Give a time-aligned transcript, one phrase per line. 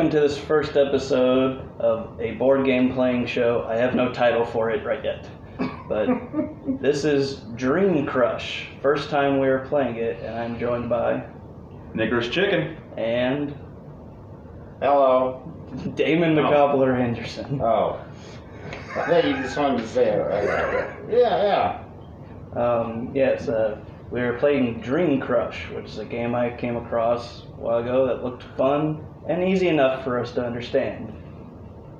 [0.00, 3.66] welcome to this first episode of a board game playing show.
[3.68, 5.28] I have no title for it right yet,
[5.90, 6.08] but
[6.80, 8.68] this is Dream Crush.
[8.80, 11.22] First time we are playing it, and I'm joined by
[11.94, 12.78] Niggers chicken.
[12.96, 13.54] and
[14.80, 15.42] Hello.
[15.96, 17.60] Damon the Gobbler Henderson.
[17.60, 18.00] Oh.
[18.96, 20.16] I thought you just wanted to say it.
[20.16, 21.10] right?
[21.10, 21.82] Yeah,
[22.54, 22.58] yeah.
[22.58, 23.78] Um, yes, uh,
[24.10, 28.06] we were playing Dream Crush, which is a game I came across a while ago
[28.06, 31.12] that looked fun and easy enough for us to understand.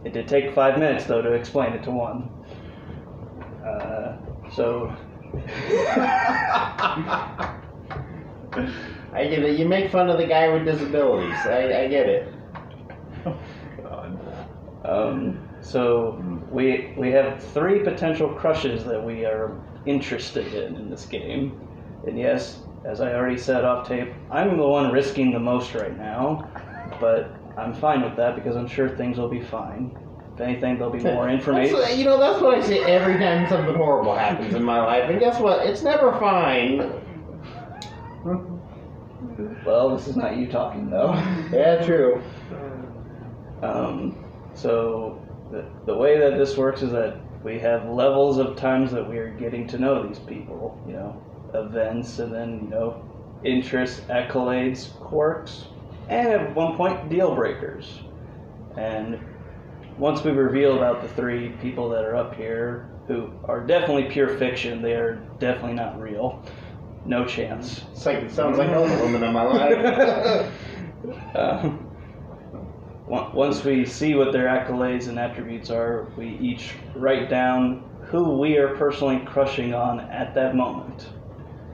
[0.05, 2.31] It did take five minutes, though, to explain it to one.
[3.65, 4.17] Uh,
[4.51, 4.95] so,
[9.13, 9.59] I get it.
[9.59, 11.37] You make fun of the guy with disabilities.
[11.45, 12.35] I, I get it.
[14.85, 21.05] um, so we we have three potential crushes that we are interested in in this
[21.05, 21.61] game,
[22.07, 25.97] and yes, as I already said off tape, I'm the one risking the most right
[25.97, 26.49] now,
[27.01, 29.97] but I'm fine with that because I'm sure things will be fine.
[30.35, 31.77] If anything, there'll be more information.
[31.99, 35.11] you know, that's what I say every time something horrible happens in my life.
[35.11, 35.67] And guess what?
[35.67, 36.93] It's never fine.
[39.65, 41.13] Well, this is not you talking though.
[41.53, 42.23] Yeah, true.
[43.63, 48.91] Um, so the, the way that this works is that we have levels of times
[48.93, 50.81] that we are getting to know these people.
[50.87, 51.23] You know,
[51.55, 53.03] events, and then you know,
[53.45, 55.67] interests, accolades, quirks,
[56.11, 58.01] and at one point deal breakers.
[58.77, 59.19] And
[59.97, 64.29] once we reveal about the three people that are up here, who are definitely pure
[64.39, 66.45] fiction, they are definitely not real.
[67.05, 67.83] No chance.
[67.93, 70.53] It's like, it sounds like all the women in my life.
[71.35, 71.73] Uh,
[73.09, 78.59] once we see what their accolades and attributes are, we each write down who we
[78.59, 81.09] are personally crushing on at that moment.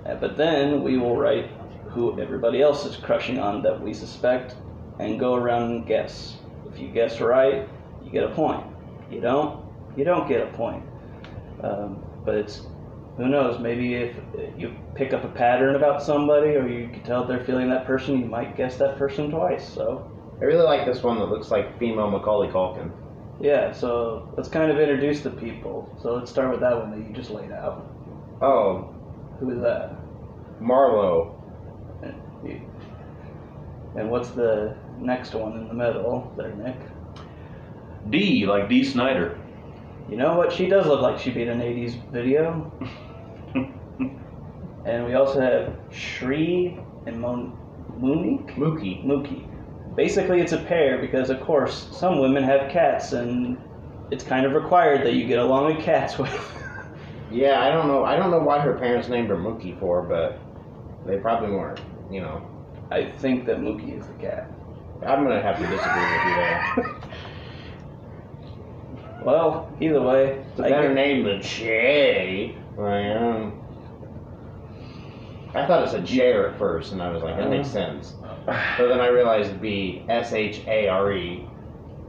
[0.06, 1.50] Uh, but then we will write
[1.96, 4.54] who everybody else is crushing on that we suspect
[4.98, 6.36] and go around and guess.
[6.72, 7.68] If you guess right,
[8.04, 8.64] you get a point.
[9.10, 9.64] You don't,
[9.96, 10.84] you don't get a point.
[11.62, 12.66] Um, but it's
[13.16, 13.58] who knows?
[13.60, 14.14] Maybe if
[14.58, 18.18] you pick up a pattern about somebody, or you can tell they're feeling that person,
[18.20, 19.66] you might guess that person twice.
[19.66, 20.10] So
[20.40, 22.90] I really like this one that looks like female Macaulay Culkin.
[23.40, 25.90] yeah, so let's kind of introduce the people.
[26.02, 27.86] So let's start with that one that you just laid out.
[28.42, 28.94] Oh,
[29.40, 29.96] Who is that?
[30.60, 31.35] Marlowe.
[33.96, 36.76] And what's the next one in the middle there, Nick?
[38.10, 38.84] D, like D.
[38.84, 39.38] Snyder.
[40.08, 40.52] You know what?
[40.52, 42.72] She does look like she'd be in an 80s video.
[44.86, 47.58] And we also have Shri and Mon-
[47.98, 48.54] Monique?
[48.54, 49.04] Mookie.
[49.04, 49.44] Mookie.
[49.96, 53.58] Basically, it's a pair because, of course, some women have cats, and
[54.12, 56.30] it's kind of required that you get along with cats with.
[57.28, 58.04] Yeah, I don't know.
[58.04, 60.38] I don't know why her parents named her Mookie for, but
[61.04, 61.80] they probably weren't.
[62.08, 62.48] You know,
[62.90, 64.50] I think that Mookie is the cat.
[65.06, 67.00] I'm gonna have to disagree with you there.
[69.24, 72.54] Well, either way, It's a I better get- name than Shay.
[72.78, 73.60] I um,
[75.54, 78.14] I thought it said Share at first, and I was like, that makes sense.
[78.44, 81.44] But then I realized it'd be S H A R E,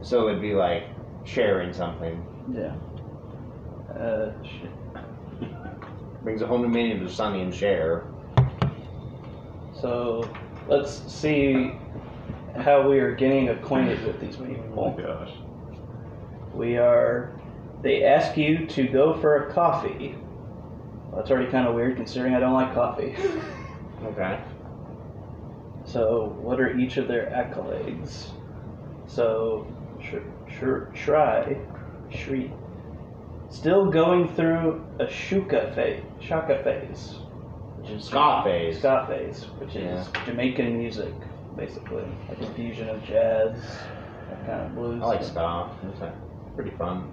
[0.02, 0.84] so it'd be like
[1.24, 2.24] sharing something.
[2.54, 2.74] yeah.
[3.98, 4.70] Uh, shit.
[6.22, 8.04] Brings a whole new meaning to Sonny and Cher.
[9.80, 10.28] So
[10.68, 11.72] let's see
[12.56, 14.64] how we are getting acquainted with these people.
[14.76, 15.14] Oh people.
[15.14, 15.32] gosh.
[16.54, 17.32] We are.
[17.82, 20.16] They ask you to go for a coffee.
[21.06, 23.16] Well, that's already kind of weird considering I don't like coffee.
[24.04, 24.38] Okay.
[25.84, 28.28] So, what are each of their accolades?
[29.06, 29.66] So,
[30.00, 31.56] sh- sh- try,
[32.10, 32.52] Shri,
[33.48, 37.16] still going through a shuka phase, shaka phase,
[37.88, 38.78] which is Ska phase.
[38.78, 40.24] ska phase, which is Yeah.
[40.26, 41.12] Jamaican music,
[41.56, 43.54] basically, like a fusion of jazz,
[44.30, 45.02] that kind of blues.
[45.02, 45.70] I like ska.
[45.90, 46.12] It's uh,
[46.54, 47.10] pretty fun.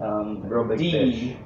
[0.00, 1.36] Um, Real big D, fish.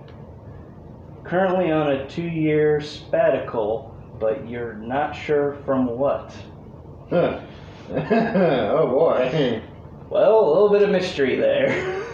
[1.25, 6.35] currently on a two-year sabbatical, but you're not sure from what.
[7.11, 7.41] Huh.
[7.91, 9.63] oh boy.
[10.11, 11.69] Well, a little bit of mystery there.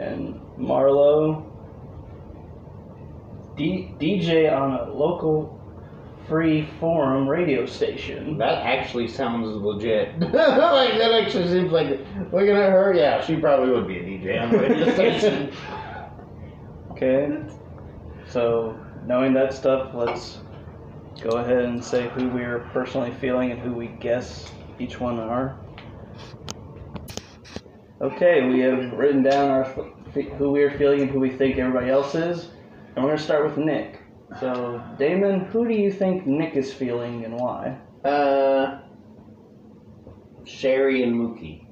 [0.00, 1.44] and Marlowe,
[3.56, 5.58] D- DJ on a local
[6.28, 8.36] free forum radio station.
[8.38, 10.18] That actually sounds legit.
[10.20, 10.32] like
[10.98, 11.88] that actually seems like
[12.32, 12.94] looking at her.
[12.94, 15.52] Yeah, she probably would be a DJ on the radio station.
[16.92, 17.28] Okay.
[18.28, 20.38] So, knowing that stuff, let's
[21.20, 25.18] go ahead and say who we are personally feeling and who we guess each one
[25.18, 25.58] are.
[28.00, 29.78] Okay, we have written down our f-
[30.38, 32.48] who we are feeling and who we think everybody else is,
[32.96, 34.00] and we're gonna start with Nick.
[34.40, 37.78] So, Damon, who do you think Nick is feeling and why?
[38.04, 38.80] Uh,
[40.44, 41.66] Sherry and Mookie.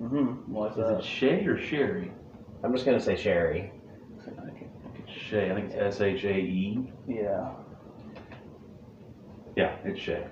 [0.00, 0.52] Mm-hmm.
[0.52, 1.04] What's Is it that?
[1.04, 2.12] Shay or Sherry?
[2.62, 3.72] I'm just gonna say Sherry.
[5.08, 5.50] Shay.
[5.50, 6.92] I think it's S H A E.
[7.08, 7.52] Yeah.
[9.56, 10.26] Yeah, it's Shay.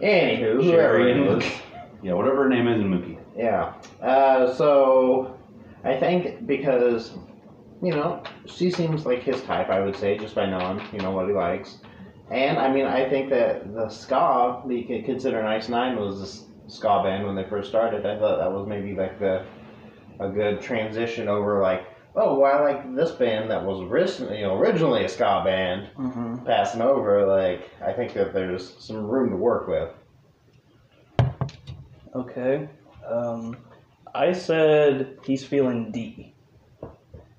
[0.00, 1.44] Anywho, whoever Sherry and is.
[1.44, 1.60] Mookie.
[2.02, 3.18] Yeah, whatever her name is in Mookie.
[3.36, 3.74] Yeah.
[4.00, 5.36] Uh, so
[5.84, 7.12] I think because
[7.82, 11.10] you know she seems like his type, I would say, just by knowing you know
[11.10, 11.78] what he likes.
[12.30, 16.24] And I mean, I think that the ska we could consider Nice Nine was a
[16.24, 18.04] s- ska band when they first started.
[18.04, 19.44] I thought that was maybe like the
[20.18, 21.86] a good transition over like,
[22.16, 25.90] oh, well, I like this band that was originally, you know, originally a ska band
[25.96, 26.46] Mm-hmm.
[26.46, 27.26] passing over.
[27.26, 29.90] Like, I think that there's some room to work with.
[32.14, 32.68] Okay.
[33.06, 33.56] Um,
[34.14, 36.32] I said he's feeling D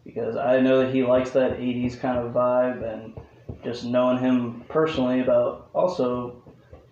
[0.07, 3.13] because I know that he likes that 80s kind of vibe, and
[3.62, 6.42] just knowing him personally about also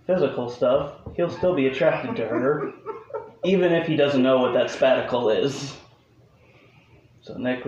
[0.06, 2.74] physical stuff, he'll still be attracted to her,
[3.46, 5.78] even if he doesn't know what that spaticle is.
[7.22, 7.64] So, Nick,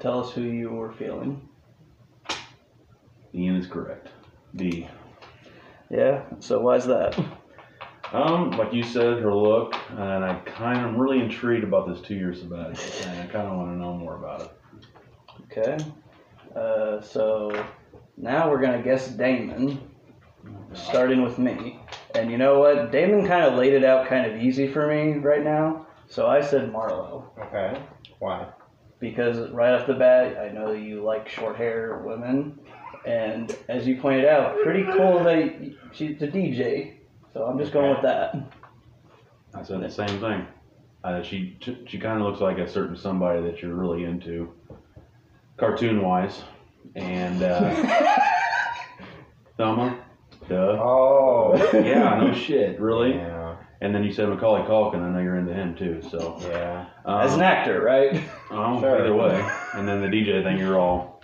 [0.00, 1.48] tell us who you were feeling.
[3.32, 4.08] Ian is correct.
[4.56, 4.88] D.
[5.88, 7.16] Yeah, so why's that?
[8.12, 12.00] Um, like you said, her look, and I kind of am really intrigued about this
[12.00, 13.20] two-year sabbatical thing.
[13.20, 14.50] I kind of want to know more about it.
[15.50, 15.76] Okay.
[16.54, 17.66] Uh, so
[18.16, 19.80] now we're gonna guess Damon,
[20.72, 21.80] starting with me.
[22.14, 22.90] And you know what?
[22.90, 25.86] Damon kind of laid it out kind of easy for me right now.
[26.08, 27.80] So I said Marlowe Okay.
[28.18, 28.48] Why?
[29.00, 32.60] because right off the bat, I know you like short hair women,
[33.06, 36.98] and as you pointed out, pretty cool that she's a DJ.
[37.32, 38.36] So I'm just going with that.
[39.54, 40.46] I said the same thing.
[41.02, 44.52] Uh, she she kind of looks like a certain somebody that you're really into,
[45.60, 46.42] cartoon-wise,
[46.96, 47.74] and uh,
[49.56, 50.04] Thelma.
[50.48, 50.56] Duh.
[50.82, 51.54] Oh.
[51.72, 53.12] Yeah, no shit, really.
[53.14, 53.56] Yeah.
[53.82, 55.00] And then you said Macaulay Culkin.
[55.02, 56.02] I know you're into him too.
[56.10, 56.86] So Yeah.
[57.04, 58.20] um, As an actor, right?
[58.50, 59.00] oh, Sure.
[59.00, 59.40] either way.
[59.74, 61.22] And then the DJ thing, you're all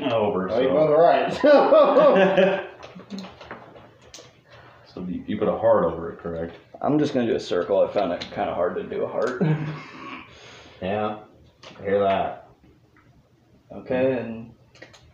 [0.00, 0.50] over.
[0.50, 1.32] Oh, you So, both are right.
[4.92, 6.56] so you, you put a heart over it, correct?
[6.82, 7.80] I'm just gonna do a circle.
[7.80, 9.42] I found it kind of hard to do a heart.
[10.82, 11.18] yeah.
[11.78, 12.45] I hear that.
[13.72, 14.52] Okay, and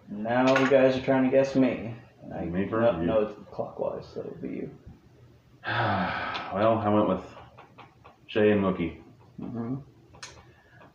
[0.08, 1.94] now you guys are trying to guess me.
[2.22, 3.06] And I, Me first, No, you?
[3.06, 4.70] no, it's clockwise, so it'll be you.
[5.66, 7.24] well, I went with
[8.26, 8.98] Shay and Mookie.
[9.40, 9.76] hmm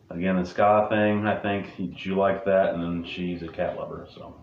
[0.09, 4.07] Again, the ska thing, I think you like that, and then she's a cat lover,
[4.13, 4.41] so.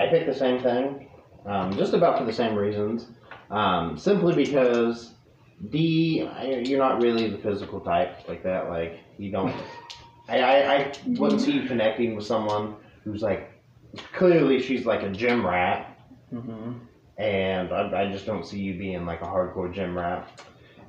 [0.00, 1.08] I picked the same thing,
[1.46, 3.06] um, just about for the same reasons.
[3.50, 5.14] Um, simply because
[5.70, 8.68] D, I- you're not really the physical type like that.
[8.68, 9.54] Like you don't.
[10.28, 13.50] I, I, I wouldn't see you connecting with someone who's like
[14.12, 15.98] clearly she's like a gym rat,
[16.30, 16.72] hmm
[17.16, 20.28] and I, I just don't see you being like a hardcore gym rat.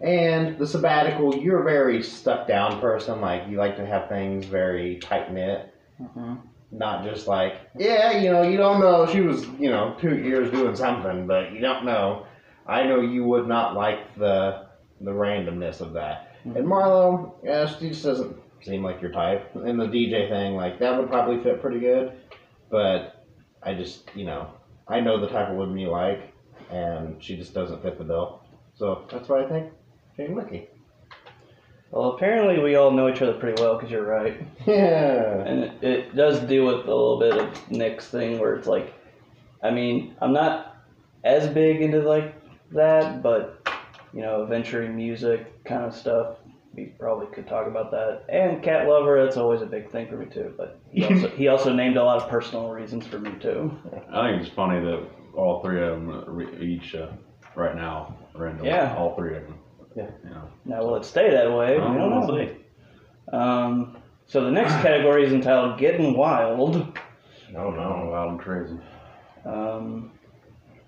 [0.01, 3.21] And the sabbatical, you're a very stuck down person.
[3.21, 6.35] Like you like to have things very tight knit hmm
[6.71, 9.05] not just like, yeah, you know, you don't know.
[9.07, 12.25] She was, you know, two years doing something, but you don't know.
[12.67, 14.65] I know you would not like the
[15.01, 16.35] the randomness of that.
[16.43, 18.35] And Marlowe, yeah, she just doesn't
[18.65, 19.55] seem like your type.
[19.55, 22.13] And the DJ thing, like that would probably fit pretty good.
[22.69, 23.25] But
[23.63, 24.51] I just, you know,
[24.87, 26.33] I know the type of woman you like,
[26.71, 28.41] and she just doesn't fit the bill.
[28.75, 29.71] So that's why I think
[30.17, 30.69] Jane Mickey.
[31.91, 34.45] Well, apparently we all know each other pretty well because you're right.
[34.65, 35.43] Yeah.
[35.43, 38.93] And it, it does deal with a little bit of Nick's thing where it's like,
[39.63, 40.83] I mean, I'm not
[41.23, 42.35] as big into like
[42.71, 43.65] that, but
[44.13, 46.37] you know, venturing music kind of stuff.
[46.75, 48.23] We probably could talk about that.
[48.29, 50.53] And cat lover, that's always a big thing for me too.
[50.57, 53.71] But he also he also named a lot of personal reasons for me too.
[54.11, 57.07] I think it's funny that all three of them each, uh,
[57.55, 58.95] right now, are into Yeah.
[58.97, 59.59] all three of them.
[59.95, 60.07] Yeah.
[60.23, 60.49] You know.
[60.65, 61.77] Now, will it stay that way?
[61.79, 62.47] I We don't don't know.
[63.31, 63.39] know.
[63.39, 66.75] Um, so the next category is entitled "Getting Wild."
[67.55, 68.09] Oh Oh, no.
[68.11, 68.77] wild and crazy.
[69.45, 70.11] Um,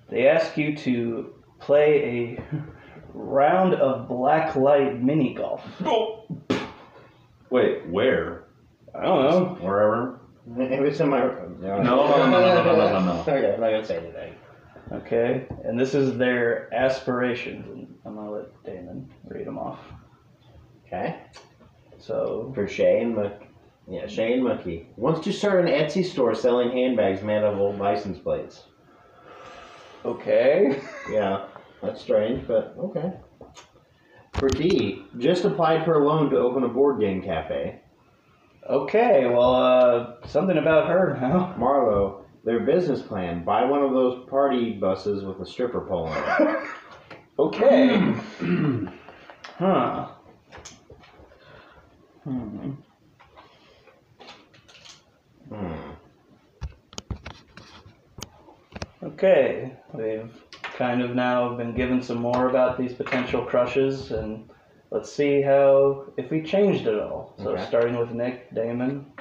[0.10, 2.44] they ask you to play a
[3.18, 5.64] round of black light mini golf.
[7.50, 8.44] Wait, where?
[8.96, 9.58] I don't know.
[9.62, 10.20] Wherever?
[10.46, 11.20] Maybe it's in my.
[11.20, 13.22] No, no, no, no, no, no, no, no.
[13.28, 14.36] Okay, I'm not gonna say anything.
[14.92, 19.80] Okay, and this is their aspirations, and I'm gonna let Damon read them off.
[20.86, 21.18] Okay.
[22.00, 23.44] So, For Shane Muck.
[23.90, 28.18] Yeah, Shane Mucky wants to start an Etsy store selling handbags made of old license
[28.20, 28.64] plates.
[30.06, 30.82] okay.
[31.12, 31.46] Yeah,
[31.82, 33.14] that's strange, but okay.
[34.40, 37.82] For D, just applied for a loan to open a board game cafe.
[38.70, 41.56] Okay, well, uh, something about her now.
[41.58, 46.18] Marlowe, their business plan: buy one of those party buses with a stripper pole in
[46.18, 46.68] it.
[47.40, 48.16] Okay.
[49.60, 50.08] huh.
[52.24, 52.72] Hmm.
[55.50, 55.74] Hmm.
[59.04, 60.34] Okay, we've
[60.78, 64.48] kind of now been given some more about these potential crushes, and
[64.92, 67.34] let's see how if we changed it all.
[67.38, 67.66] So Okay.
[67.66, 69.12] starting with Nick Damon.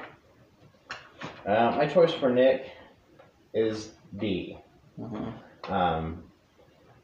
[1.45, 2.69] Uh, my choice for Nick
[3.53, 4.57] is D.
[4.99, 5.33] Mhm.
[5.69, 6.23] Um,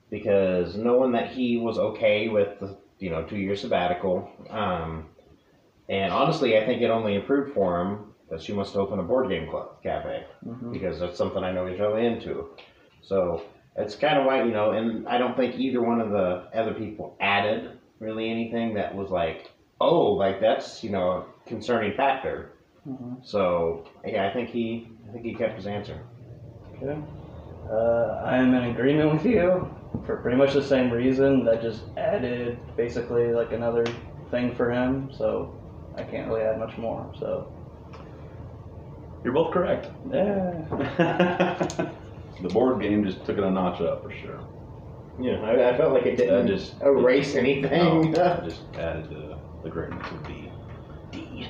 [0.09, 5.07] because knowing that he was okay with the you know two year sabbatical, um,
[5.89, 9.03] and honestly, I think it only improved for him that she wants to open a
[9.03, 10.71] board game club cafe Mhm.
[10.71, 12.49] because that's something I know he's really into.
[13.01, 13.41] So
[13.75, 16.73] it's kind of why you know, and I don't think either one of the other
[16.73, 19.51] people added really anything that was like,
[19.81, 21.11] oh, like that's you know
[21.45, 22.51] a concerning factor.
[22.87, 23.25] Mhm.
[23.25, 25.97] So yeah, I think he I think he kept his answer.
[26.75, 26.99] Okay.
[27.71, 29.73] Uh, I am in agreement with you
[30.05, 31.45] for pretty much the same reason.
[31.45, 33.85] That just added basically like another
[34.31, 35.55] thing for him, so
[35.95, 37.09] I can't really add much more.
[37.19, 37.51] So
[39.23, 39.87] You're both correct.
[40.11, 41.89] yeah.
[42.41, 44.39] the board game just took it a notch up for sure.
[45.19, 48.11] Yeah, I, I felt like it didn't Uh, just- erase anything.
[48.11, 50.51] No, just added to the greatness of D.
[51.11, 51.47] D.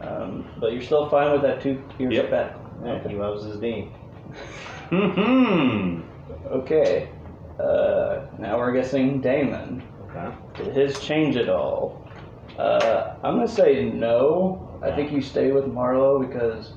[0.00, 2.24] Um, but you're still fine with that two years Yep.
[2.26, 2.60] sabbatical.
[2.84, 3.88] Yeah, he loves his D.
[4.90, 6.00] Hmm.
[6.50, 7.08] Okay.
[7.58, 9.82] Uh, now we're guessing Damon.
[10.10, 10.34] Okay.
[10.64, 12.06] Did his change at all?
[12.58, 14.78] Uh, I'm gonna say no.
[14.82, 16.72] I think you stay with Marlowe because,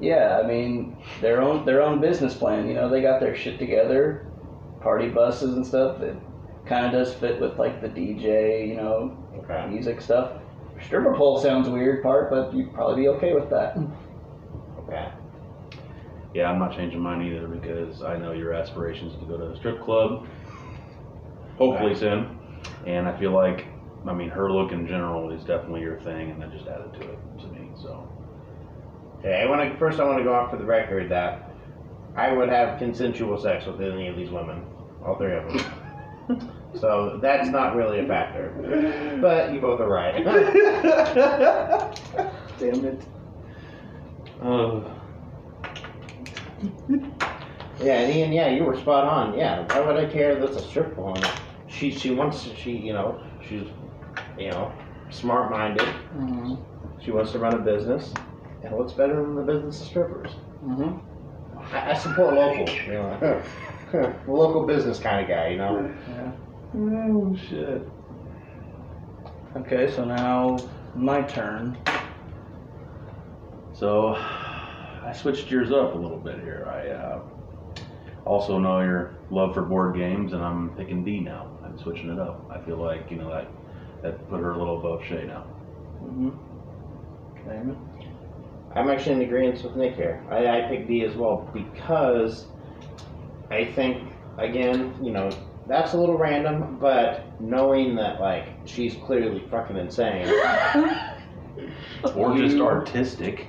[0.00, 2.68] yeah, I mean their own their own business plan.
[2.68, 4.26] You know, they got their shit together,
[4.80, 6.00] party buses and stuff.
[6.00, 6.16] It
[6.66, 9.66] kind of does fit with like the DJ, you know, Okay.
[9.68, 10.32] music stuff.
[10.82, 13.76] Stripper pole sounds weird part, but you'd probably be okay with that.
[13.76, 13.90] Mm.
[14.80, 15.08] Okay.
[16.34, 19.56] Yeah, I'm not changing mine either because I know your aspirations to go to a
[19.56, 20.26] strip club.
[21.56, 22.38] Hopefully soon.
[22.86, 23.64] And I feel like,
[24.06, 27.00] I mean, her look in general is definitely your thing, and that just added to
[27.00, 27.70] it to me.
[27.80, 28.08] So.
[29.18, 29.42] Okay.
[29.42, 30.00] I want to first.
[30.00, 31.50] I want to go off for the record that
[32.16, 34.64] I would have consensual sex with any of these women,
[35.04, 36.52] all three of them.
[36.80, 39.18] so that's not really a factor.
[39.20, 40.24] But you both are right.
[42.58, 43.02] Damn it.
[44.42, 44.80] Uh,
[47.80, 48.32] yeah, and Ian.
[48.32, 49.38] Yeah, you were spot on.
[49.38, 49.64] Yeah.
[49.72, 51.24] Why would I care that's a strip club?
[51.68, 52.56] She she wants to.
[52.56, 53.64] She you know she's
[54.38, 54.72] you know
[55.10, 55.86] smart minded.
[55.86, 56.54] Mm-hmm.
[57.00, 58.12] She wants to run a business.
[58.62, 60.32] And what's better than the business of strippers?
[60.64, 61.74] Mm-hmm.
[61.74, 63.42] I, I support local, you know,
[64.26, 65.94] local business kind of guy, you know.
[66.08, 66.32] Yeah.
[66.74, 67.82] oh shit.
[69.56, 70.58] Okay, so now
[70.94, 71.78] my turn.
[73.72, 76.68] So, I switched gears up a little bit here.
[76.68, 77.22] I uh,
[78.24, 81.50] also know your love for board games, and I'm picking D now.
[81.64, 82.50] I'm switching it up.
[82.50, 83.48] I feel like you know that
[84.02, 85.46] that put her a little above Shay now.
[86.02, 87.48] Mm-hmm.
[87.48, 87.87] Damon.
[88.74, 90.24] I'm actually in agreement with Nick here.
[90.30, 92.46] I, I picked D as well because
[93.50, 95.30] I think, again, you know,
[95.66, 100.28] that's a little random, but knowing that, like, she's clearly fucking insane.
[102.14, 103.46] Or just artistic.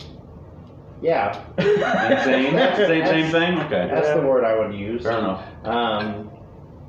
[1.02, 2.52] Yeah, Insane.
[2.76, 3.60] same same thing.
[3.60, 3.88] Okay.
[3.90, 5.04] that's the word I would use.
[5.04, 5.46] Fair enough.
[5.66, 6.30] Um,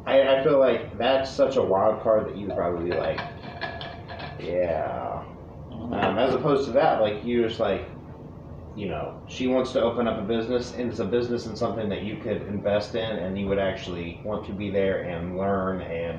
[0.06, 3.20] I, I feel like that's such a wild card that you'd probably be like,
[4.40, 5.22] yeah.
[5.70, 7.86] Um, as opposed to that, like you just like,
[8.76, 11.88] you know, she wants to open up a business, and it's a business and something
[11.88, 15.82] that you could invest in, and you would actually want to be there and learn
[15.82, 16.18] and,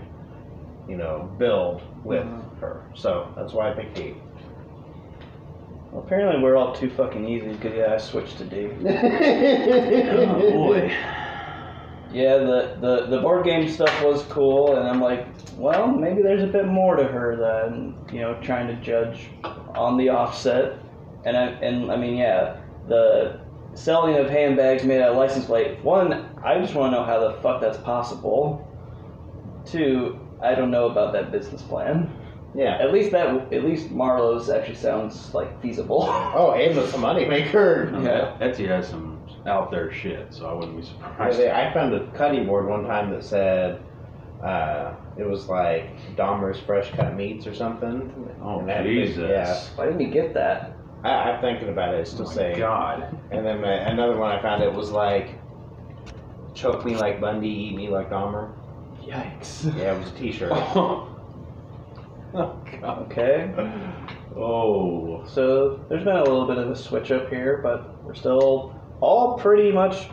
[0.87, 2.59] you know, build with Mhm.
[2.59, 2.81] her.
[2.93, 4.15] So that's why I picked D.
[5.91, 8.69] Well, apparently we're all too fucking easy because yeah, I switched to D.
[10.11, 10.93] Oh boy.
[12.13, 15.27] Yeah, the, the the board game stuff was cool, and I'm like,
[15.57, 19.29] well, maybe there's a bit more to her than you know trying to judge
[19.75, 20.77] on the offset.
[21.25, 23.39] And I and I mean, yeah, the
[23.73, 25.83] selling of handbags made out of license plate.
[25.83, 28.67] One, I just want to know how the fuck that's possible.
[29.65, 32.11] Two, I don't know about that business plan.
[32.55, 32.77] Yeah.
[32.81, 36.03] At least that, at least Marlowe's actually sounds like feasible.
[36.09, 37.91] Oh, Ava's a moneymaker.
[38.03, 38.35] Yeah.
[38.41, 41.37] Etsy has some out there shit, so I wouldn't be I surprised.
[41.37, 43.81] say- I found a cutting board one time that said
[44.43, 48.11] uh, it was like Dahmer's fresh cut meats or something.
[48.43, 49.29] Oh And that big- Jesus.
[49.29, 49.63] yeah.
[49.75, 50.70] Why didn't he get that?
[51.03, 52.01] I, I'm thinking about it.
[52.01, 52.57] It's still Oh saying.
[52.57, 53.17] God.
[53.31, 55.35] And then my, another one I found it was like
[56.53, 58.51] choke me like Bundy, eat me like Dahmer.
[59.01, 59.75] Yikes.
[59.77, 60.51] Yeah, it was a T-shirt.
[60.53, 61.07] oh
[62.33, 63.11] God.
[63.11, 63.51] Okay.
[64.35, 65.23] Oh.
[65.27, 69.37] So there's been a little bit of a switch up here, but we're still all
[69.37, 70.09] pretty much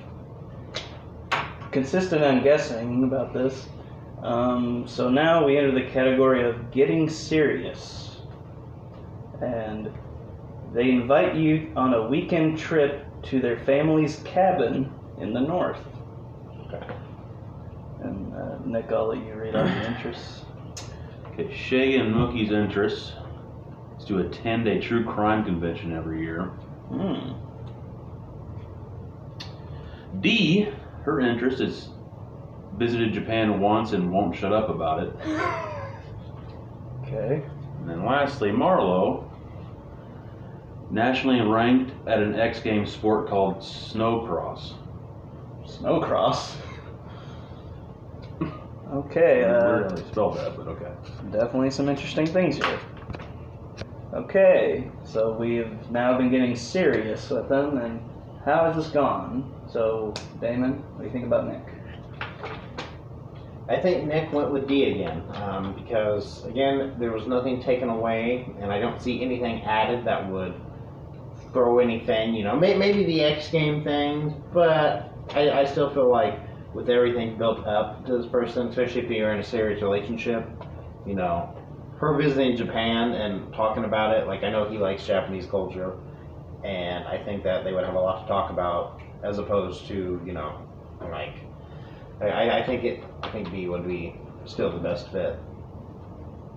[1.71, 3.69] consistent on guessing about this.
[4.23, 8.17] Um, so now we enter the category of getting serious.
[9.41, 9.93] And
[10.73, 15.81] they invite you on a weekend trip to their family's cabin in the north.
[16.67, 16.87] Okay.
[18.03, 20.43] And uh, Nick, I'll let you read out the interests.
[21.33, 23.13] Okay, Shay and Mookie's interests
[23.99, 26.45] is to attend a true crime convention every year.
[26.91, 27.33] Hmm.
[30.21, 30.69] D,
[31.03, 31.89] her interest is
[32.77, 35.13] visited Japan once and won't shut up about it.
[37.09, 37.43] Okay.
[37.81, 39.28] And then lastly, Marlowe,
[40.91, 44.75] nationally ranked at an X Games sport called snowcross.
[45.65, 46.57] Snowcross.
[48.91, 50.91] Okay, I uh, don't know how they spelled that, but okay.
[51.31, 52.81] definitely some interesting things here.
[54.15, 58.01] Okay, so we've now been getting serious with them, and
[58.47, 59.53] how has this gone?
[59.71, 61.61] So, Damon, what do you think about Nick?
[63.69, 68.51] I think Nick went with D again um, because again there was nothing taken away,
[68.59, 70.55] and I don't see anything added that would
[71.53, 72.35] throw anything.
[72.35, 76.41] You know, may, maybe the X game thing, but I, I still feel like
[76.75, 80.47] with everything built up to this person, especially if you're in a serious relationship,
[81.07, 81.55] you know,
[81.99, 84.27] her visiting Japan and talking about it.
[84.27, 85.97] Like I know he likes Japanese culture,
[86.65, 90.21] and I think that they would have a lot to talk about as opposed to
[90.25, 90.61] you know,
[91.01, 91.35] like
[92.21, 93.05] I- I, think it.
[93.23, 94.15] I think B would be
[94.45, 95.39] still the best fit.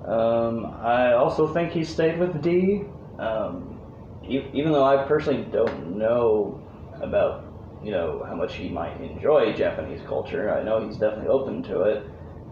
[0.06, 2.84] Um, I also think he stayed with D.
[3.20, 3.71] Um,
[4.28, 6.60] even though I personally don't know
[7.02, 7.46] about,
[7.84, 11.82] you know, how much he might enjoy Japanese culture, I know he's definitely open to
[11.82, 12.06] it.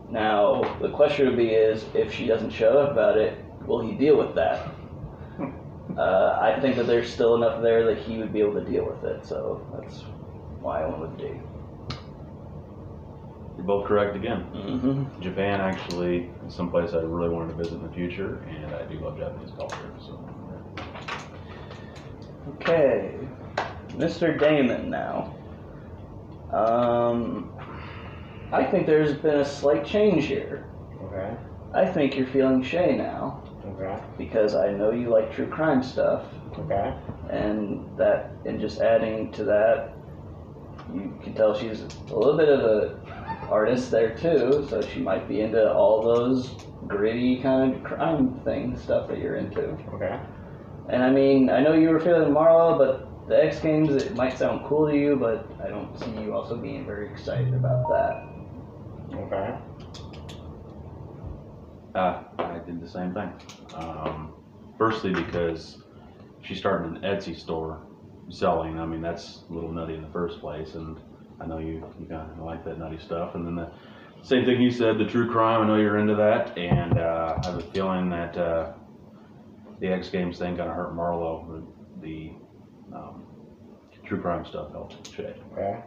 [0.10, 3.94] Now, the question would be is, if she doesn't shut up about it, will he
[3.94, 4.68] deal with that?
[5.98, 8.86] uh, I think that there's still enough there that he would be able to deal
[8.86, 10.02] with it, so that's
[10.62, 11.26] why I went with D.
[13.58, 14.48] You're both correct again.
[14.54, 15.22] Mm-hmm.
[15.22, 19.00] Japan actually is someplace I really wanted to visit in the future, and I do
[19.00, 19.94] love Japanese culture.
[20.00, 20.18] So,
[22.56, 23.16] Okay,
[23.90, 24.38] Mr.
[24.40, 25.36] Damon now.
[26.52, 27.52] Um,
[28.52, 30.66] I think there's been a slight change here.
[31.04, 31.36] Okay.
[31.74, 33.96] I think you're feeling Shay now Okay.
[34.18, 36.24] because I know you like true crime stuff,
[36.58, 36.94] Okay.
[37.30, 39.94] and that, and just adding to that,
[40.94, 43.00] you can tell she's a little bit of a
[43.50, 46.56] artist there too, so she might be into all those
[46.88, 49.78] gritty kind of crime thing stuff that you're into.
[49.94, 50.20] Okay.
[50.92, 54.38] And I mean, I know you were feeling Marla, but the X Games, it might
[54.38, 58.26] sound cool to you, but I don't see you also being very excited about that.
[59.14, 59.56] Okay.
[61.96, 63.32] uh, I did the same thing.
[63.76, 64.34] Um,
[64.78, 65.78] firstly, because
[66.42, 67.86] she's starting an Etsy store
[68.30, 68.80] selling.
[68.80, 70.98] I mean, that's a little nutty in the first place, and
[71.40, 73.36] I know you you kind of like that nutty stuff.
[73.36, 73.72] And then the
[74.22, 75.62] same thing you said, the true crime.
[75.62, 78.74] I know you're into that, and uh, I have a feeling that uh,
[79.80, 81.64] the X Games thing kind of hurt Marlowe.
[82.02, 83.24] The, the um,
[84.06, 85.36] true crime stuff helped Shay.
[85.54, 85.80] Okay.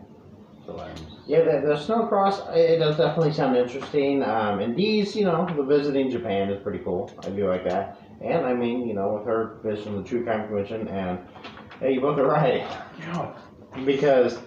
[0.64, 0.94] So I'm
[1.26, 4.22] Yeah, the, the snowcross, it does definitely sound interesting.
[4.22, 7.10] Um, and these, you know, the visiting Japan is pretty cool.
[7.24, 8.00] I do like that.
[8.20, 11.18] And I mean, you know, with her visiting the True Crime Commission, and
[11.80, 12.64] hey, you both are right.
[13.84, 14.38] Because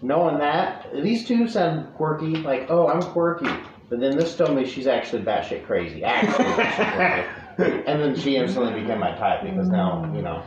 [0.00, 3.50] knowing that, these two sound quirky, like, oh, I'm quirky.
[3.90, 6.04] But then this told me she's actually batshit crazy.
[6.04, 7.28] Actually, batshit crazy.
[7.86, 10.44] And then she instantly became my type because now, you know,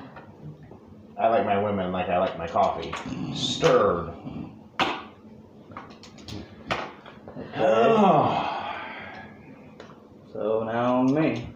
[1.19, 2.93] I like my women like I like my coffee.
[3.36, 4.13] Stirred.
[10.32, 11.54] So now me.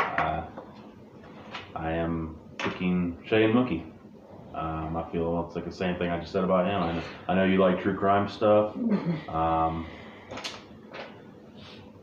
[0.00, 0.42] Uh,
[1.76, 3.84] I am picking Shay and Mookie.
[4.54, 6.82] Um, I feel it's like the same thing I just said about him.
[6.82, 8.76] I know, I know you like true crime stuff.
[9.28, 9.86] Um,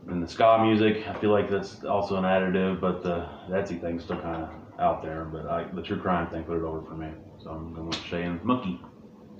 [0.08, 4.04] and the ska music, I feel like that's also an additive, but the Etsy thing's
[4.04, 5.24] still kind of out there.
[5.24, 7.08] But I, the true crime thing put it over for me.
[7.42, 8.78] So I'm going with Shay and Mookie.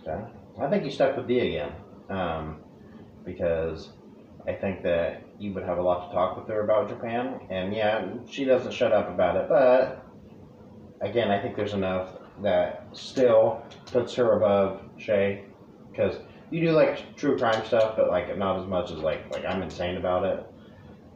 [0.00, 0.22] Okay.
[0.60, 1.72] I think you stuck with D again,
[2.08, 2.58] um,
[3.24, 3.90] because
[4.46, 7.74] I think that you would have a lot to talk with her about Japan, and
[7.74, 9.48] yeah, she doesn't shut up about it.
[9.48, 10.04] But
[11.00, 12.10] again, I think there's enough
[12.42, 15.44] that still puts her above Shay,
[15.90, 16.16] because
[16.50, 19.62] you do like true crime stuff, but like not as much as like like I'm
[19.62, 20.46] insane about it.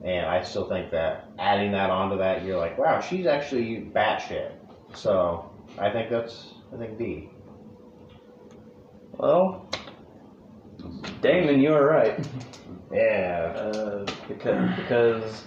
[0.04, 4.52] And I still think that adding that onto that, you're like, wow, she's actually batshit.
[4.94, 7.30] So I think that's I think D.
[9.12, 9.68] Well,
[11.20, 12.18] Damon, you were right.
[12.92, 13.54] Yeah.
[13.56, 15.44] Uh, because because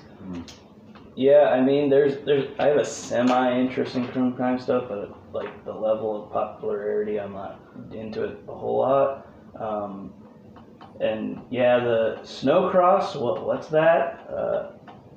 [1.15, 5.15] yeah, I mean, there's there's I have a semi interest in true crime stuff, but
[5.31, 7.59] like the level of popularity, I'm not
[7.93, 9.27] into it a whole lot.
[9.59, 10.13] Um,
[10.99, 13.15] and yeah, the snow cross.
[13.15, 14.27] What what's that?
[14.29, 14.71] Uh,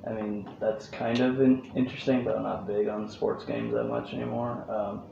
[0.07, 3.83] I mean, that's kind of in, interesting, but I'm not big on sports games that
[3.83, 4.65] much anymore.
[4.69, 5.03] Um,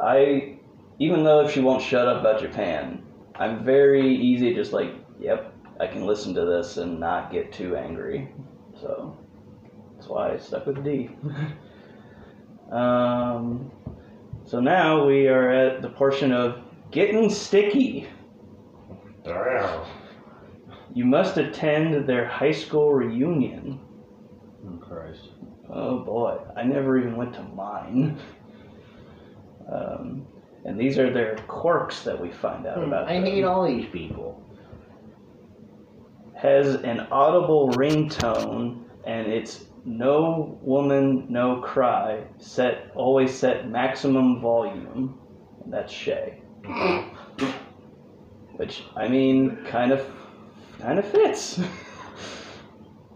[0.00, 0.58] I,
[0.98, 3.02] even though she won't shut up about Japan,
[3.34, 7.76] I'm very easy, just like, yep, I can listen to this and not get too
[7.76, 8.32] angry.
[8.80, 9.18] So
[9.96, 11.10] that's why I stuck with D.
[12.70, 13.70] um,
[14.44, 18.08] so now we are at the portion of getting sticky.
[20.94, 23.80] You must attend their high school reunion.
[24.66, 25.28] Oh, Christ.
[25.72, 28.18] Oh boy, I never even went to mine.
[29.72, 30.26] Um,
[30.64, 33.04] and these are their quirks that we find out about.
[33.04, 33.24] Hmm, I them.
[33.24, 34.42] hate all these people.
[36.34, 42.24] Has an audible ringtone, and it's no woman, no cry.
[42.38, 45.18] Set always set maximum volume.
[45.64, 46.42] And that's Shay.
[48.56, 50.06] Which I mean, kind of,
[50.80, 51.60] kind of fits.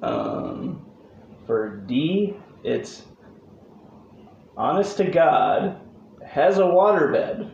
[0.03, 0.87] um,
[1.47, 3.03] for D, it's
[4.57, 5.81] honest to God
[6.27, 7.51] has a waterbed.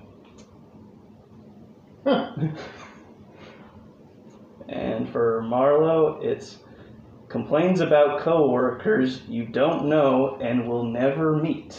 [2.05, 2.33] Huh.
[4.71, 6.59] And for Marlowe, it's
[7.29, 11.77] complains about coworkers you don't know and will never meet.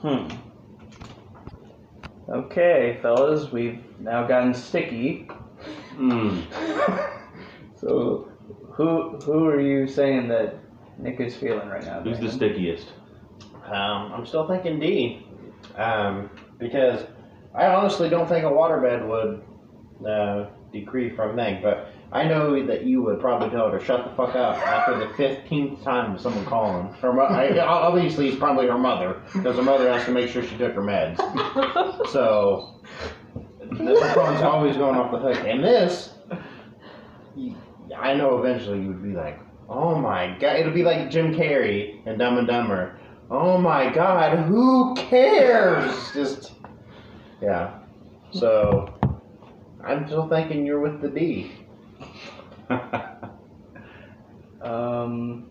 [0.00, 0.28] Hmm.
[2.28, 5.28] Okay, fellas, we've now gotten sticky.
[6.00, 6.40] Hmm.
[7.80, 8.30] So,
[8.74, 10.56] who who are you saying that
[10.98, 12.02] Nick is feeling right now?
[12.02, 12.30] Who's the Brandon?
[12.36, 12.88] stickiest?
[13.64, 15.26] Um, I'm still thinking D.
[15.76, 17.06] Um, because
[17.54, 22.84] I honestly don't think a waterbed would uh, decree from Meg, but I know that
[22.84, 26.20] you would probably tell her to shut the fuck up after the 15th time of
[26.20, 26.92] someone calling.
[26.94, 30.42] Her mo- I, obviously, it's probably her mother, because her mother has to make sure
[30.42, 31.16] she took her meds.
[32.10, 32.80] So,
[33.70, 35.36] the phone's always going off the hook.
[35.46, 36.14] And this,
[37.36, 37.56] you-
[37.96, 42.00] I know eventually you would be like, oh my god, it'll be like Jim Carrey
[42.06, 42.98] and Dumb and Dumber.
[43.30, 46.12] Oh my god, who cares?
[46.12, 46.52] Just,
[47.40, 47.78] yeah.
[48.32, 48.92] So,
[49.84, 51.52] I'm still thinking you're with the D.
[54.60, 55.50] Um,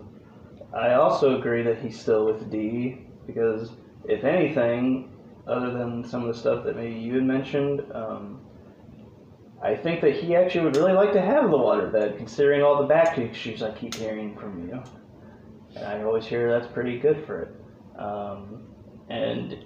[0.74, 3.72] I also agree that he's still with D because,
[4.06, 5.12] if anything,
[5.50, 8.42] other than some of the stuff that maybe you had mentioned, um,
[9.62, 12.88] I think that he actually would really like to have the waterbed, considering all the
[12.88, 14.82] back issues I keep hearing from you.
[15.76, 18.00] And I always hear that's pretty good for it.
[18.00, 18.64] Um,
[19.10, 19.58] and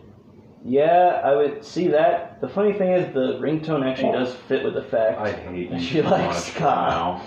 [0.65, 2.41] yeah, I would see that.
[2.41, 5.19] The funny thing is, the ringtone actually does fit with the fact.
[5.19, 5.79] I hate you.
[5.79, 7.21] She so likes now.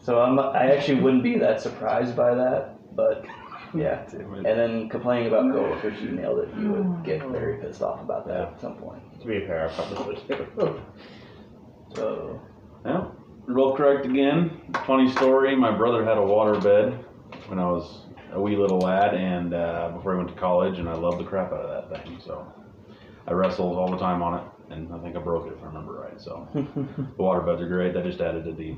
[0.00, 3.24] So I'm, I actually wouldn't be that surprised by that, but
[3.74, 4.04] yeah.
[4.10, 6.48] Damn And then complaining about coworkers, you nailed it.
[6.58, 9.02] You would get very pissed off about that at some point.
[9.20, 10.82] To be fair, I probably would.
[11.94, 12.40] So
[12.86, 13.08] Yeah,
[13.46, 14.62] you're correct again.
[14.86, 15.54] Funny story.
[15.54, 17.04] My brother had a water bed
[17.48, 20.88] when I was a wee little lad, and uh, before I went to college, and
[20.88, 22.18] I loved the crap out of that thing.
[22.24, 22.50] So
[23.26, 25.66] I wrestled all the time on it, and I think I broke it if I
[25.66, 26.18] remember right.
[26.20, 27.92] So the water beds are great.
[27.94, 28.76] That just added to the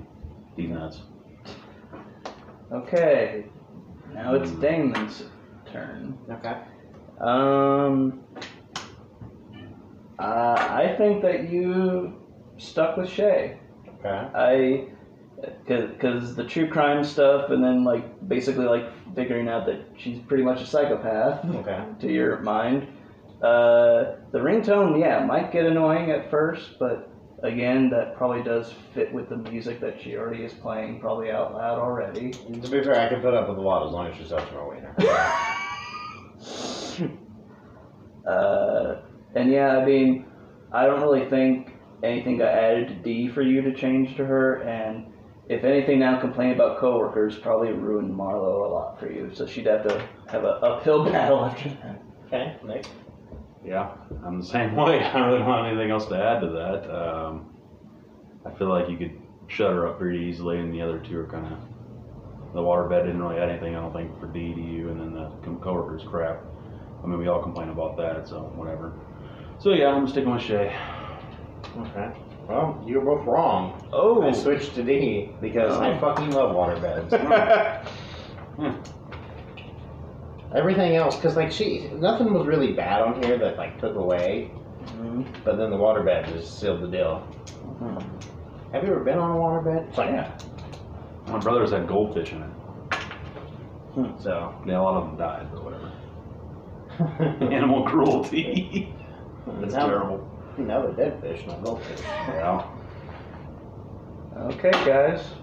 [0.57, 1.03] the nuts.
[2.73, 3.47] okay,
[4.15, 4.51] now it's.
[4.53, 5.25] Damon's
[5.71, 6.19] turn.
[6.31, 6.57] Okay.
[7.21, 8.23] Um,
[10.19, 12.21] uh, I think that you
[12.57, 13.59] stuck with Shay.
[14.01, 14.29] Okay.
[14.35, 14.89] I,
[15.67, 20.43] because the true crime stuff, and then like basically like figuring out that she's pretty
[20.43, 21.45] much a psychopath.
[21.57, 21.85] Okay.
[22.01, 22.89] to your mind.
[23.43, 27.11] Uh, the ringtone, yeah, might get annoying at first, but
[27.43, 31.53] again, that probably does fit with the music that she already is playing, probably out
[31.55, 32.31] loud already.
[32.31, 34.29] To be fair, I can put up with a lot as long as she's she
[34.29, 34.95] stops my wiener.
[38.27, 39.03] Uh,
[39.35, 40.27] and yeah, I mean,
[40.73, 44.63] I don't really think anything got added to D for you to change to her,
[44.63, 45.13] and
[45.49, 49.67] if anything, now complaining about coworkers probably ruined Marlowe a lot for you, so she'd
[49.67, 52.03] have to have an uphill battle after that.
[52.27, 52.87] Okay, Nick.
[53.65, 53.93] Yeah,
[54.25, 55.01] I'm the same way.
[55.03, 56.91] I don't really have anything else to add to that.
[56.95, 57.47] Um,
[58.45, 59.17] I feel like you could
[59.49, 61.59] shut her up pretty easily, and the other two are kind of.
[62.55, 65.01] The water bed didn't really add anything, I don't think, for D to you, and
[65.01, 65.29] then the
[65.61, 66.41] coworkers crap.
[67.03, 68.93] I mean, we all complain about that, so whatever.
[69.59, 70.73] So yeah, I'm sticking with Shay.
[71.77, 72.11] Okay.
[72.49, 73.89] Well, you were both wrong.
[73.93, 75.99] Oh, I switched to D because I Oh.
[76.01, 77.11] fucking love waterbeds.
[77.13, 77.85] Yeah.
[80.55, 84.51] Everything else, because like she, nothing was really bad on here that like took away,
[84.87, 85.27] Mhm.
[85.45, 87.27] but then the waterbed just sealed the deal.
[87.81, 88.03] Mhm.
[88.73, 89.89] Have you ever been on a waterbed?
[89.89, 90.31] It's like, Yeah.
[91.29, 92.51] My brother's had goldfish in it.
[94.19, 94.55] So.
[94.67, 95.91] Yeah, a lot of them died, but whatever.
[97.55, 98.95] Animal cruelty.
[99.61, 100.31] That's Now- terrible.
[100.59, 102.01] Now they're dead fish, not goldfish.
[102.29, 102.63] Yeah.
[104.37, 105.35] Okay, guys.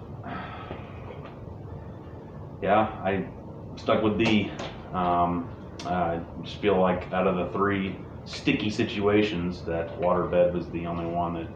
[2.62, 3.26] Yeah, I
[3.76, 4.52] stuck with D.
[4.94, 5.50] Um,
[5.86, 11.06] I just feel like out of the three sticky situations, that waterbed was the only
[11.06, 11.48] one that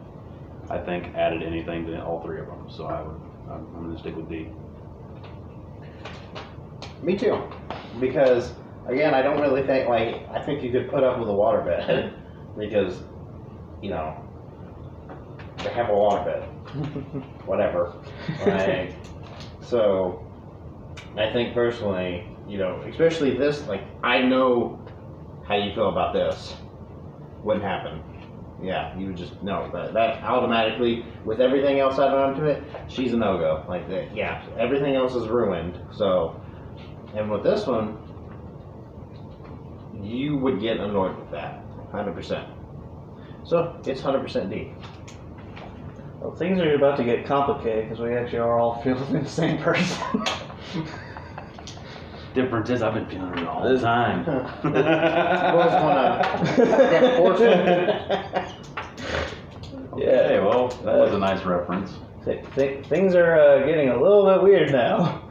[0.70, 2.68] I think added anything to all three of them.
[2.68, 3.20] So I would,
[3.50, 4.48] I'm, I'm gonna stick with D.
[7.02, 7.40] Me too.
[8.00, 8.52] Because
[8.86, 12.12] again, I don't really think like I think you could put up with a waterbed
[12.58, 13.00] because
[13.82, 14.16] you know
[15.58, 16.44] they have a waterbed.
[17.46, 17.94] Whatever.
[18.44, 18.92] Like
[19.62, 20.24] so
[21.16, 24.80] I think personally, you know, especially this like I know
[25.46, 26.54] how you feel about this.
[27.42, 28.02] Wouldn't happen.
[28.62, 33.12] Yeah, you would just no, that that automatically with everything else added onto it, she's
[33.12, 33.64] a no go.
[33.68, 35.78] Like that yeah, everything else is ruined.
[35.92, 36.40] So
[37.14, 37.98] and with this one,
[40.02, 42.48] you would get annoyed with that, hundred percent.
[43.44, 44.72] So it's hundred percent D.
[46.20, 49.58] Well, things are about to get complicated because we actually are all feeling the same
[49.58, 50.24] person.
[52.36, 54.26] Difference is I've been feeling it all the time.
[54.62, 54.74] You
[55.54, 56.20] always wanna
[57.00, 57.48] get forceful.
[59.94, 61.94] Okay, well, that was a nice reference.
[62.26, 65.22] Th- th- things are uh, getting a little bit weird now.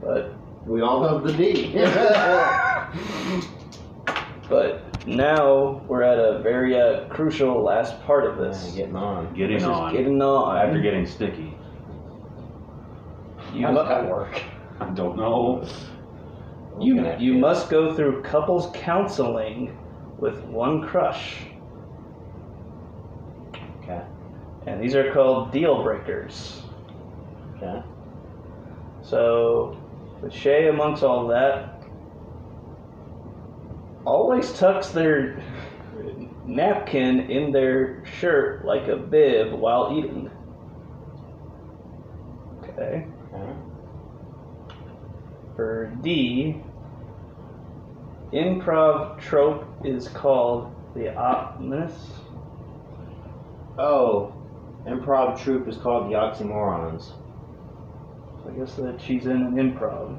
[0.00, 0.34] But
[0.66, 1.72] We all have the D.
[4.48, 8.70] but now we're at a very uh, crucial last part of this.
[8.76, 9.34] Getting on.
[9.34, 10.56] Getting This is on Getting on.
[10.58, 11.56] after getting sticky.
[13.52, 14.40] you How does that work?
[14.78, 15.66] I don't know.
[16.80, 17.22] You, Okay.
[17.22, 19.76] you must go through couples counseling
[20.18, 21.46] with one crush.
[23.82, 24.02] Okay.
[24.66, 26.62] And these are called deal breakers.
[27.56, 27.82] Okay.
[29.02, 29.76] So,
[30.22, 31.82] with Shay amongst all that,
[34.04, 35.42] always tucks their
[36.46, 40.30] napkin in their shirt like a bib while eating.
[42.62, 43.06] Okay.
[45.56, 46.60] For D,
[48.32, 52.08] improv trope is called the optimist.
[53.78, 54.34] Oh,
[54.86, 57.12] improv troupe is called the Oxymorons.
[58.42, 60.18] So I guess that she's in an improv.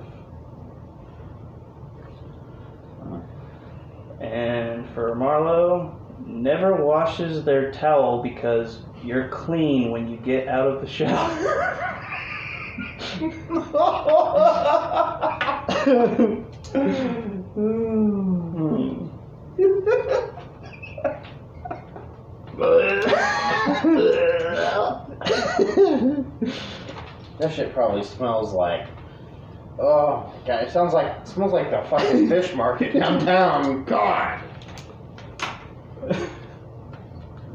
[4.22, 10.82] And for Marlowe, never washes their towel because you're clean when you get out of
[10.82, 11.92] the shower.
[27.38, 28.88] That shit probably smells like.
[29.80, 33.84] Oh god, it sounds like it smells like the fucking fish market downtown.
[33.86, 34.42] God.
[36.10, 36.12] I'm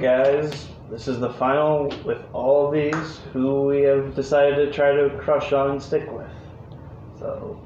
[0.00, 4.92] guys, this is the final with all of these who we have decided to try
[4.92, 6.30] to crush on and stick with.
[7.18, 7.60] So,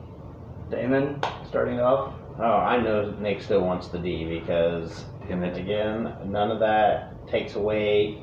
[0.72, 2.14] Damon, starting off.
[2.40, 5.56] Oh, I know Nick still wants the D because, Damn it.
[5.56, 8.22] again, none of that takes away.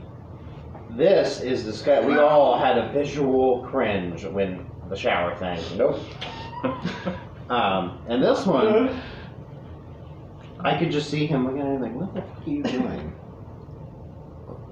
[0.92, 2.00] This is the sky.
[2.00, 5.60] We all had a visual cringe when the shower thing.
[5.78, 6.00] Nope.
[7.50, 9.02] Um, and this one,
[10.60, 13.10] I could just see him looking at him like, "What the fuck are you doing?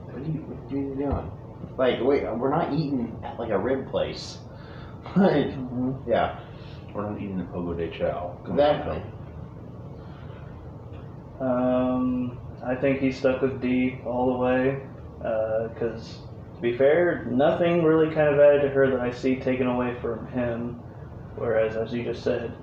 [0.05, 1.31] What are you, what are you doing?
[1.75, 4.37] Like, wait, we're not eating at like a rib place.
[5.15, 5.47] like,
[6.07, 6.39] yeah,
[6.93, 8.37] We're not eating the Fogo de Chão.
[8.45, 9.01] Come on, exactly.
[11.39, 14.81] Um, I think he's stuck with D all the way.
[15.17, 16.19] Because,
[16.55, 19.95] to be fair, nothing really kind of added to her that I see taken away
[20.01, 20.79] from him.
[21.35, 22.53] Whereas, as you just said,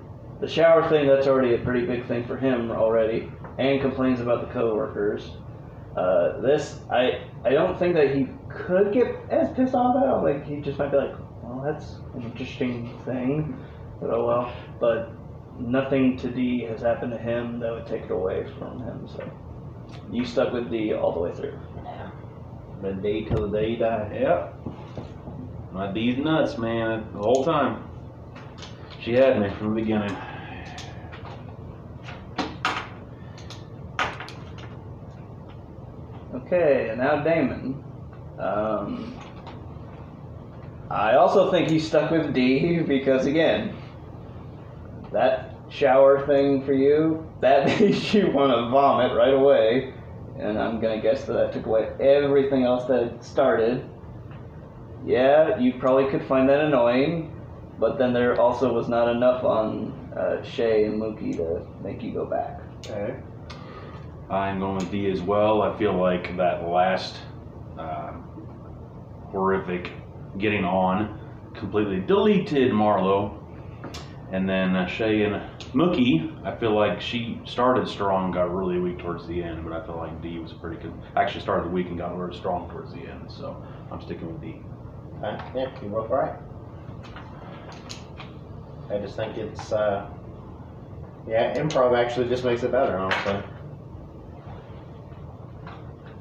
[0.41, 3.31] the shower thing, that's already a pretty big thing for him already.
[3.57, 5.31] And complains about the coworkers.
[5.95, 10.23] Uh, this, I, I don't think that he could get as pissed off about.
[10.23, 13.57] Like, he just might be like, well, that's an interesting thing.
[14.01, 14.53] But oh well.
[14.79, 15.13] But
[15.57, 19.07] nothing to D has happened to him that would take it away from him.
[19.07, 19.31] So
[20.11, 21.59] you stuck with D all the way through.
[22.81, 24.09] The day till the day you die.
[24.13, 24.55] Yep.
[25.71, 27.83] My D's nuts, man, the whole time.
[29.01, 30.15] She had me from the beginning.
[36.33, 37.83] Okay, and now Damon.
[38.39, 39.15] Um,
[40.89, 43.75] I also think he stuck with D because again,
[45.11, 49.93] that shower thing for you that makes you want to vomit right away,
[50.39, 53.87] and I'm gonna guess that that took away everything else that started.
[55.05, 57.31] Yeah, you probably could find that annoying,
[57.79, 62.11] but then there also was not enough on uh, Shay and Mookie to make you
[62.11, 62.61] go back.
[62.87, 63.15] Okay.
[64.29, 65.61] I'm going with D as well.
[65.61, 67.17] I feel like that last
[67.77, 68.13] uh,
[69.29, 69.91] horrific
[70.39, 71.19] getting on
[71.53, 73.41] completely deleted Marlowe.
[74.31, 75.41] And then uh, Shay and
[75.73, 79.85] Mookie, I feel like she started strong, got really weak towards the end, but I
[79.85, 80.93] feel like D was pretty good.
[81.15, 84.61] Actually started weak and got really strong towards the end, so I'm sticking with D.
[85.19, 85.37] Okay.
[85.55, 86.35] Yeah, you're both right.
[88.89, 90.09] I just think it's, uh,
[91.27, 93.41] yeah, improv actually just makes it better, honestly.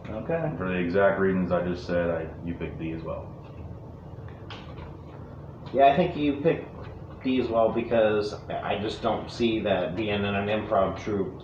[0.08, 0.52] Okay.
[0.56, 3.30] For the exact reasons I just said, I you picked D as well.
[5.72, 6.68] Yeah, I think you picked
[7.24, 11.42] As well because I just don't see that being in an improv troupe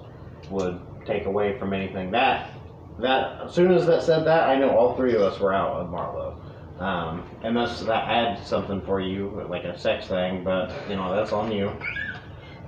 [0.50, 2.10] would take away from anything.
[2.10, 2.50] That
[2.98, 5.80] that as soon as that said that, I know all three of us were out
[5.80, 6.38] of Marlowe.
[6.78, 11.32] Um, that's that adds something for you, like a sex thing, but you know that's
[11.32, 11.72] on you.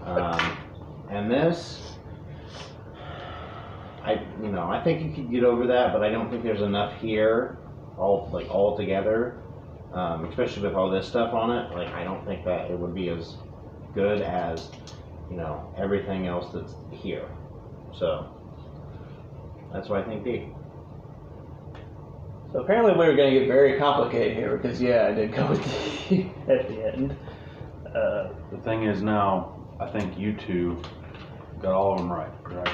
[0.07, 0.57] Um,
[1.11, 1.99] and this,
[4.03, 6.63] I you know I think you could get over that, but I don't think there's
[6.63, 7.59] enough here,
[7.99, 9.43] all like all together
[9.93, 11.75] um, especially with all this stuff on it.
[11.75, 13.37] Like, I don't think that it would be as
[13.95, 14.71] good as,
[15.31, 17.29] you know, everything else that's here.
[17.95, 18.27] So,
[19.73, 20.49] that's why I think D.
[22.53, 25.65] So apparently we were gonna get very complicated here because yeah, I did go with
[26.09, 27.17] D at the end.
[27.87, 30.81] Uh, The thing is now, I think you two
[31.63, 32.71] got all of them right, correct?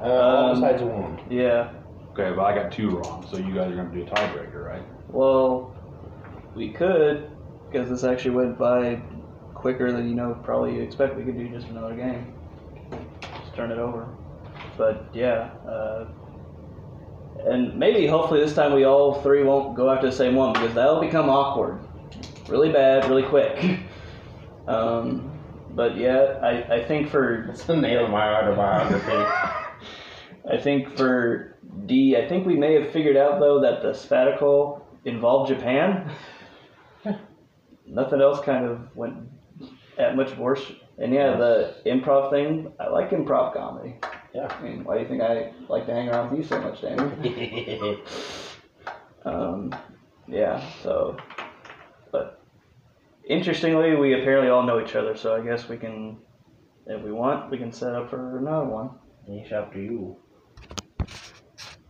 [0.00, 1.20] Uh, all Um, besides one.
[1.30, 1.70] yeah.
[2.12, 4.82] Okay, but I got two wrong, so you guys are gonna do a tiebreaker, right?
[5.08, 5.73] Well,
[6.54, 7.30] we could
[7.70, 9.00] because this actually went by
[9.54, 11.16] quicker than you know probably you expect.
[11.16, 12.32] We could do just another game.
[13.20, 14.08] Just turn it over.
[14.76, 15.50] But yeah.
[15.66, 16.06] Uh,
[17.46, 20.74] and maybe hopefully this time we all three won't go after the same one because
[20.74, 21.80] that'll become awkward,
[22.48, 23.80] really bad, really quick.
[24.66, 25.30] Um,
[25.74, 29.12] but yeah, I, I think for It's the name of my autobiography.
[30.50, 34.86] I think for D, I think we may have figured out though that the sabbatical
[35.04, 36.10] involved Japan.
[37.86, 39.16] Nothing else kind of went
[39.98, 40.72] at much worse.
[40.98, 43.96] And yeah, the improv thing, I like improv comedy.
[44.34, 44.46] Yeah.
[44.48, 46.80] I mean, why do you think I like to hang around with you so much,
[46.80, 48.00] Danny?
[49.24, 49.74] Um,
[50.28, 51.16] yeah, so,
[52.12, 52.42] but
[53.26, 56.18] interestingly, we apparently all know each other, so I guess we can,
[56.86, 58.90] if we want, we can set up for another one.
[59.26, 60.18] Each after you.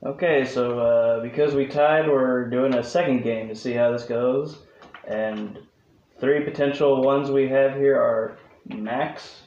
[0.04, 4.04] Okay, so uh, because we tied, we're doing a second game to see how this
[4.04, 4.58] goes.
[5.08, 5.58] And
[6.20, 9.42] three potential ones we have here are Max,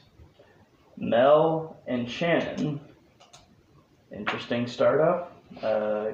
[0.96, 2.80] Mel, and Shannon.
[4.12, 5.36] Interesting startup.
[5.62, 6.10] Uh,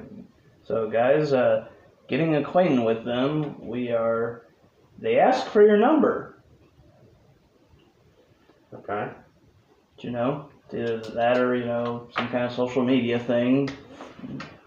[0.63, 1.67] so, guys, uh,
[2.07, 4.43] getting acquainted with them, we are.
[4.99, 6.41] They ask for your number.
[8.73, 9.09] Okay.
[9.97, 13.69] Do you know, either that or you know some kind of social media thing.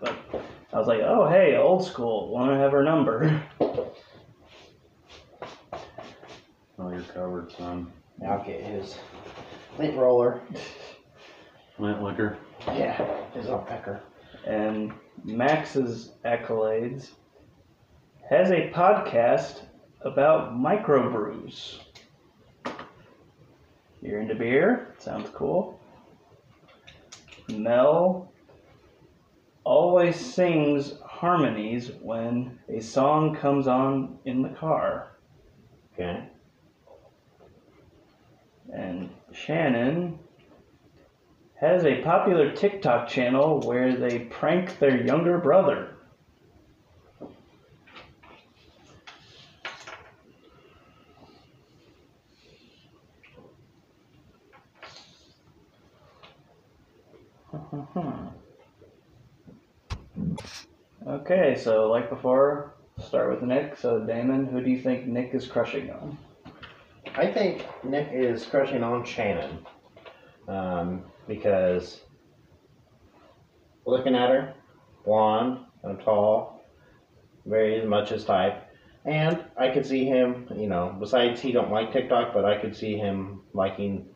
[0.00, 0.14] But
[0.72, 3.42] I was like, oh hey, old school, want to have her number?
[6.80, 7.92] Oh, son.
[8.18, 8.96] Now get his
[9.78, 10.40] lint roller.
[11.78, 12.38] Lint liquor.
[12.66, 13.02] Yeah,
[13.34, 14.00] his old pecker.
[14.46, 14.92] And
[15.24, 17.10] Max's accolades
[18.28, 19.60] has a podcast
[20.02, 21.78] about microbrews.
[24.02, 24.94] You're into beer?
[24.98, 25.80] Sounds cool.
[27.48, 28.30] Mel
[29.64, 35.18] always sings harmonies when a song comes on in the car.
[35.94, 36.28] Okay.
[38.72, 40.18] And Shannon
[41.60, 45.94] has a popular TikTok channel where they prank their younger brother.
[61.06, 63.76] okay, so like before, start with Nick.
[63.76, 66.18] So Damon, who do you think Nick is crushing on?
[67.18, 69.66] I think Nick is crushing on Shannon.
[70.46, 72.00] Um, because
[73.84, 74.54] looking at her,
[75.04, 76.62] blonde and tall,
[77.44, 78.68] very much his type.
[79.04, 82.76] And I could see him, you know, besides he don't like TikTok, but I could
[82.76, 84.06] see him liking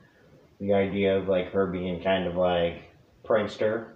[0.60, 2.84] the idea of like her being kind of like
[3.24, 3.94] prankster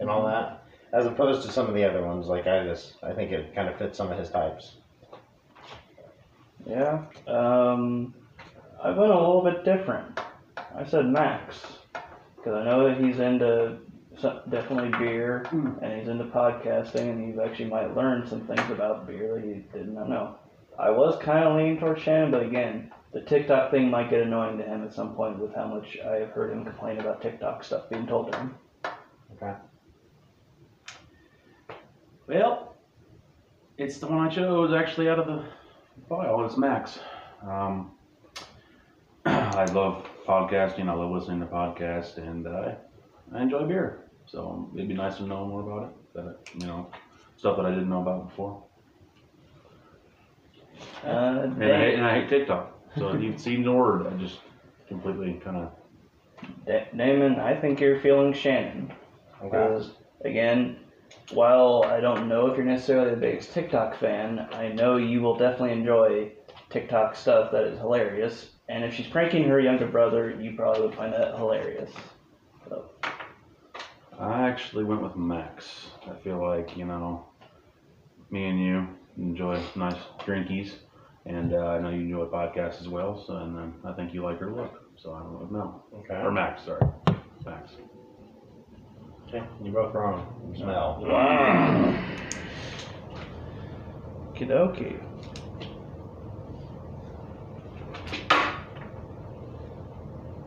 [0.00, 0.64] and all that.
[0.94, 3.68] As opposed to some of the other ones, like I just I think it kind
[3.68, 4.78] of fits some of his types.
[6.66, 7.04] Yeah.
[7.26, 8.14] Um,
[8.82, 10.20] I went a little bit different.
[10.74, 11.60] I said Max
[12.36, 13.78] because I know that he's into
[14.50, 19.36] definitely beer, and he's into podcasting, and you actually might learn some things about beer
[19.36, 20.36] that you did not know.
[20.78, 24.58] I was kind of leaning towards Shannon, but again, the TikTok thing might get annoying
[24.58, 27.64] to him at some point with how much I have heard him complain about TikTok
[27.64, 28.54] stuff being told to him.
[29.34, 29.54] Okay.
[32.26, 32.76] Well,
[33.76, 35.44] it's the one I chose actually out of the
[36.08, 36.44] file.
[36.44, 36.98] It's Max.
[37.42, 37.92] Um,
[39.58, 40.88] I love podcasting.
[40.88, 42.76] I love listening to podcasts, and uh,
[43.34, 44.04] I enjoy beer.
[44.26, 46.14] So it'd be nice to know more about it.
[46.14, 46.88] That you know,
[47.36, 48.62] stuff that I didn't know about before.
[51.04, 52.72] Uh, And I hate, and I hate TikTok.
[52.96, 54.06] So you've seen the word.
[54.06, 54.38] I just
[54.86, 55.72] completely kind of.
[56.64, 58.92] Da- Damon, I think you're feeling Shannon.
[59.42, 59.48] Okay.
[59.50, 59.90] Because,
[60.24, 60.78] again,
[61.32, 65.36] while I don't know if you're necessarily the biggest TikTok fan, I know you will
[65.36, 66.30] definitely enjoy
[66.70, 68.50] TikTok stuff that is hilarious.
[68.68, 71.90] And if she's pranking her younger brother, you probably would find that hilarious.
[72.68, 72.90] So,
[74.18, 75.86] I actually went with Max.
[76.06, 77.26] I feel like, you know,
[78.30, 80.72] me and you enjoy nice drinkies,
[81.24, 84.22] and uh, I know you enjoy podcasts as well, so, and um, I think you
[84.22, 85.86] like her look, so I went with Mel.
[85.94, 86.14] Okay.
[86.14, 86.82] Or Max, sorry.
[87.46, 87.72] Max.
[89.28, 89.42] Okay.
[89.62, 90.54] You both wrong.
[90.56, 91.04] Smell.
[91.06, 92.04] wow.
[94.34, 95.07] Kidoki.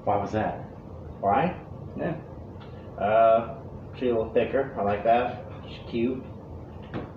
[0.04, 0.60] Why was that?
[1.20, 1.56] Why?
[1.98, 2.16] Yeah.
[3.00, 3.56] Uh,
[3.96, 4.76] she's a little thicker.
[4.80, 5.46] I like that.
[5.68, 6.24] She's cute.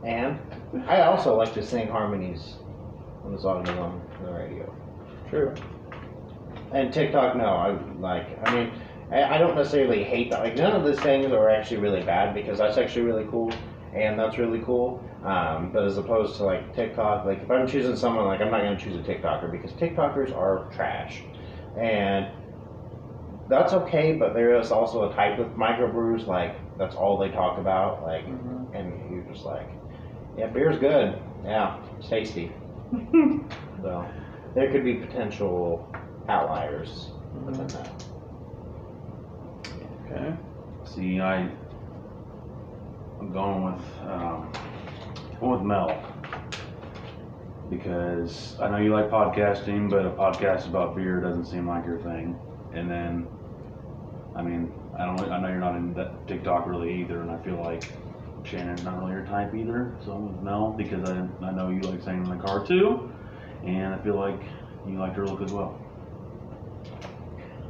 [0.05, 0.39] And
[0.87, 2.57] I also like to sing harmonies
[3.25, 4.75] on the songs on the radio.
[5.31, 5.55] True.
[6.73, 7.47] And TikTok, no.
[7.47, 8.39] I like.
[8.47, 8.73] I mean,
[9.11, 10.41] I, I don't necessarily hate that.
[10.41, 13.53] Like none of these things are actually really bad because that's actually really cool,
[13.95, 15.03] and that's really cool.
[15.25, 18.63] Um, but as opposed to like TikTok, like if I'm choosing someone, like I'm not
[18.63, 21.23] gonna choose a TikToker because TikTokers are trash,
[21.79, 22.29] and
[23.49, 24.13] that's okay.
[24.15, 28.27] But there is also a type of microbrews like that's all they talk about, like,
[28.27, 28.67] Mhm.
[28.75, 29.69] and you're just like,
[30.37, 31.21] yeah, beer's good.
[31.45, 32.53] Yeah, it's tasty.
[33.83, 34.05] so
[34.55, 35.87] there could be potential
[36.29, 37.11] outliers
[37.45, 38.05] within that.
[40.07, 40.35] Okay.
[40.85, 41.49] See, I,
[43.21, 44.51] I'm going with, um,
[45.41, 46.03] going with Mel.
[47.71, 51.99] Because I know you like podcasting, but a podcast about beer doesn't seem like your
[51.99, 52.39] thing.
[52.77, 53.27] And then,
[54.35, 57.39] I mean, I don't, I know you're not in that TikTok really either, and I
[57.43, 57.85] feel like
[58.45, 59.97] Shannon's not really your type either.
[60.05, 63.11] So I'm with Mel because I, I know you like singing in the car too,
[63.65, 64.41] and I feel like
[64.87, 65.81] you like her look as well.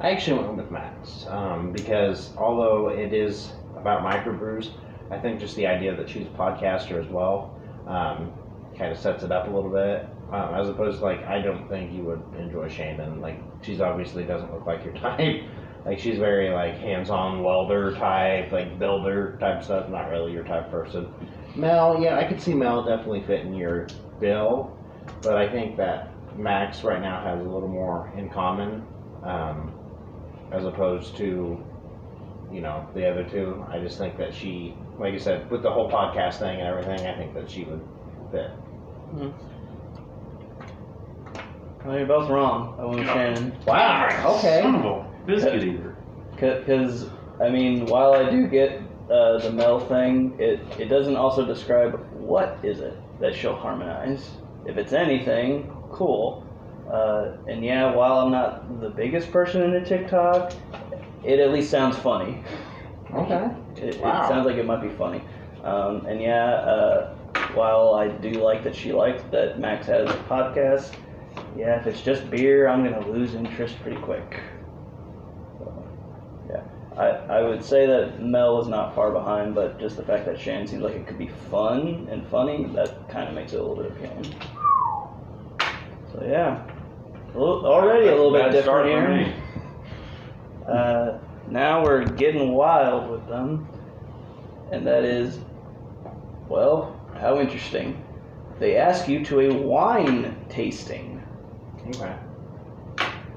[0.00, 4.70] I actually went with Max um, because although it is about microbrews,
[5.10, 7.54] I think just the idea that she's a podcaster as well
[7.86, 8.32] um,
[8.76, 10.08] kind of sets it up a little bit.
[10.32, 13.20] Um, as opposed to like, I don't think you would enjoy Shannon.
[13.20, 15.42] Like, she's obviously doesn't look like your type.
[15.84, 19.88] Like, she's very like hands-on welder type, like builder type stuff.
[19.90, 21.12] Not really your type person.
[21.56, 23.86] Mel, yeah, I could see Mel definitely fitting your
[24.18, 24.76] bill,
[25.22, 28.84] but I think that Max right now has a little more in common.
[29.22, 29.72] Um,
[30.54, 31.62] as opposed to,
[32.52, 33.64] you know, the other two.
[33.68, 37.06] I just think that she, like you said, with the whole podcast thing and everything,
[37.06, 37.80] I think that she would
[38.30, 38.50] fit.
[41.84, 42.76] Well, you're both wrong.
[42.78, 43.58] I went with Shannon.
[43.66, 44.36] Wow.
[44.38, 44.62] Okay.
[44.62, 45.96] Son of a biscuit eater.
[46.32, 47.10] Because,
[47.40, 48.80] I mean, while I do get
[49.10, 54.30] uh, the Mel thing, it, it doesn't also describe what is it that she'll harmonize.
[54.66, 56.46] If it's anything, cool.
[56.90, 60.52] Uh, and yeah, while I'm not the biggest person into TikTok,
[61.22, 62.42] it at least sounds funny.
[63.14, 63.48] Okay.
[63.76, 64.24] It, Wow.
[64.24, 65.22] it sounds like it might be funny.
[65.62, 67.14] Um, and yeah, uh,
[67.54, 70.94] while I do like that she likes that Max has a podcast,
[71.56, 74.40] yeah, if it's just beer, I'm gonna lose interest pretty quick.
[75.58, 75.84] So,
[76.48, 76.62] yeah,
[76.96, 80.38] I, I would say that Mel is not far behind, but just the fact that
[80.40, 83.62] Shan seems like it could be fun and funny, that kind of makes it a
[83.62, 84.34] little bit appealing.
[86.12, 86.64] So yeah,
[87.34, 89.34] a little, already a little bit different here.
[90.68, 93.68] Uh, now we're getting wild with them,
[94.72, 95.38] and that is,
[96.48, 98.02] well, how interesting.
[98.58, 101.13] They ask you to a wine tasting.
[101.88, 102.16] Okay.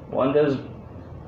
[0.10, 0.58] One does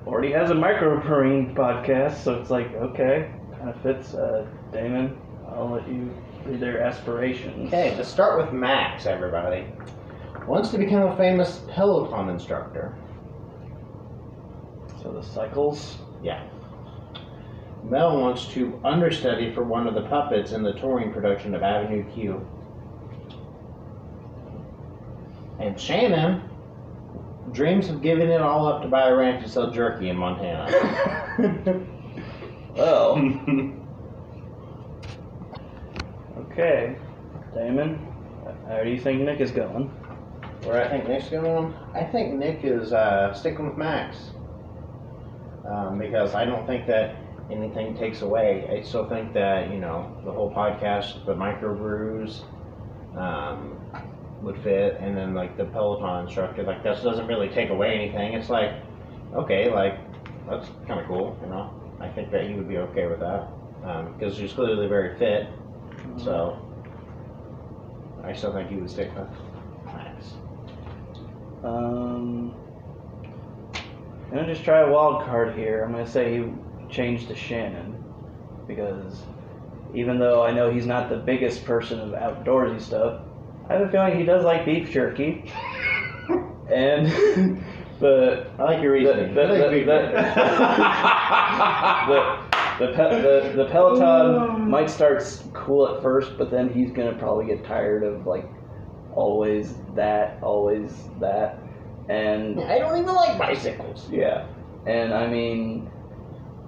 [0.07, 4.13] already has a microbrewing podcast, so it's like okay, kind of fits.
[4.13, 6.13] Uh, Damon, I'll let you
[6.45, 7.67] read their aspirations.
[7.67, 9.67] Okay, let's start with Max, everybody.
[10.47, 12.95] Wants to become a famous Peloton instructor.
[15.01, 15.97] So the cycles.
[16.23, 16.43] Yeah.
[17.83, 22.03] Mel wants to understudy for one of the puppets in the touring production of Avenue
[22.13, 22.45] Q.
[25.59, 26.48] And Shannon
[27.51, 31.85] dreams of giving it all up to buy a ranch and sell jerky in Montana.
[32.75, 33.17] Well,
[36.51, 36.97] Okay,
[37.53, 38.05] Damon,
[38.67, 39.87] how do you think Nick is going?
[40.63, 44.31] Where I think Nick's going, I think Nick is uh, sticking with Max.
[45.69, 47.15] Um, because I don't think that
[47.51, 48.67] anything takes away.
[48.71, 52.43] I still think that, you know, the whole podcast, the microbrews,
[53.17, 53.78] um,
[54.41, 58.33] would fit, and then like the Peloton instructor, like this doesn't really take away anything.
[58.33, 58.71] It's like,
[59.33, 59.99] okay, like
[60.49, 61.73] that's kind of cool, you know.
[61.99, 63.47] I think that he would be okay with that
[64.17, 65.47] because he's clearly very fit.
[66.17, 66.57] So
[68.23, 69.27] I still think he would stick with
[69.85, 70.33] Max.
[71.63, 72.53] Um,
[73.73, 75.83] I'm gonna just try a wild card here.
[75.83, 76.53] I'm gonna say he
[76.89, 78.01] changed to Shannon
[78.67, 79.23] because
[79.93, 83.21] even though I know he's not the biggest person of outdoorsy stuff,
[83.69, 85.51] I have a feeling he does like beef jerky.
[86.71, 87.07] and
[87.99, 89.33] the I like your reasoning.
[89.35, 89.85] the- I like the-
[92.07, 92.47] the-
[92.79, 94.01] the the, pe- the the Peloton
[94.61, 94.67] mm.
[94.67, 95.21] might start
[95.53, 98.45] cool at first, but then he's gonna probably get tired of like
[99.13, 101.59] always that, always that,
[102.07, 104.07] and I don't even like bicycles.
[104.09, 104.45] yeah,
[104.85, 105.89] and I mean,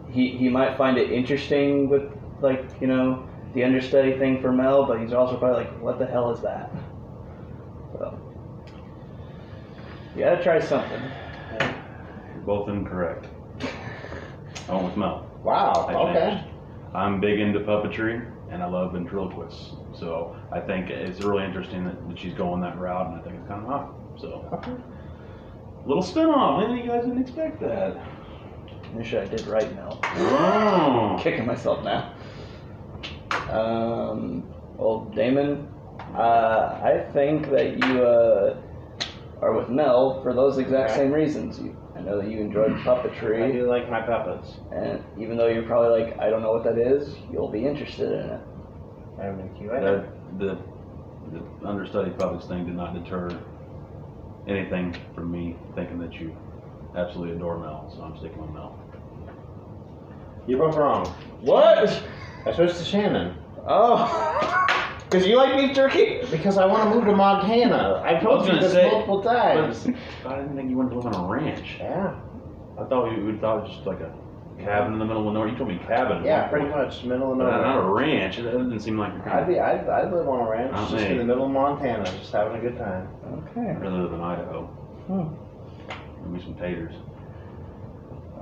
[0.10, 4.86] he he might find it interesting with like you know the understudy thing for Mel,
[4.86, 6.72] but he's also probably like, what the hell is that?
[7.94, 8.20] So
[10.16, 11.02] you gotta try something.
[11.60, 13.28] You're both incorrect.
[14.70, 15.28] I went with Mel.
[15.44, 15.86] Wow.
[15.89, 16.30] I Okay.
[16.30, 16.48] changed.
[16.94, 19.72] I'm big into puppetry and I love ventriloquists.
[19.94, 23.36] So I think it's really interesting that, that she's going that route and I think
[23.38, 23.94] it's kind of hot.
[24.18, 24.74] So Okay.
[25.86, 26.62] little spin off.
[26.68, 27.98] Man, you guys didn't expect that.
[28.94, 29.98] Wish I did right now.
[30.04, 31.18] Oh.
[31.22, 32.14] Kicking myself now.
[33.50, 34.44] Um,
[34.78, 35.68] well, Damon,
[36.16, 38.58] uh, I think that you uh,
[39.41, 41.02] are with Mel for those exact Okay.
[41.02, 41.60] same reasons.
[41.60, 43.52] You, I know that you enjoyed I puppetry.
[43.52, 44.58] do like my puppets.
[44.72, 48.12] And even though you're probably like, I don't know what that is, you'll be interested
[48.12, 48.41] in it.
[49.20, 49.68] I have no clue.
[49.70, 50.58] The, the,
[51.60, 53.30] the understudy puppets thing did not deter
[54.47, 56.36] anything from me thinking that you
[56.95, 57.93] absolutely adore Mel.
[57.95, 58.78] So I'm sticking with Mel.
[60.47, 61.06] You're both wrong.
[61.41, 62.04] What?
[62.45, 63.36] I switched to Shannon.
[63.68, 64.66] Oh.
[65.12, 66.22] Because you like beef jerky?
[66.32, 68.01] Because I want to move to Montana.
[68.05, 69.86] I've I told you this say- multiple times.
[70.26, 71.76] I didn't think you wanted to live on a ranch.
[71.80, 72.16] Yeah.
[72.80, 74.09] I thought you would thought it was just like a
[74.57, 75.49] cabin in the middle of nowhere.
[75.49, 76.20] You told me cabin.
[76.20, 76.86] at Yeah, one pretty point.
[76.88, 77.03] much.
[77.03, 77.57] Middle of nowhere.
[77.62, 78.39] not a ranch.
[78.39, 80.93] It doesn't seem like you're I'd kind be, I'd, I'd live on a ranch, just
[80.93, 81.05] me.
[81.12, 83.09] in the middle of Montana, just having a good time.
[83.49, 83.70] Okay.
[83.72, 84.66] of rather than Idaho.
[85.07, 86.24] Hmm.
[86.24, 86.95] Give me some taters.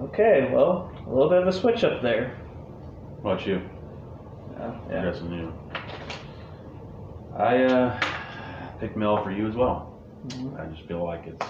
[0.01, 0.51] Okay.
[0.53, 2.37] Well, a little bit of a switch up there.
[3.21, 3.59] What about you?
[4.55, 4.65] Yeah.
[4.67, 5.11] I'm yeah.
[5.11, 5.51] guessing you.
[7.39, 7.99] I uh,
[8.81, 9.97] picked Mel for you as well.
[10.27, 10.59] Mhm.
[10.59, 11.45] I just feel like it's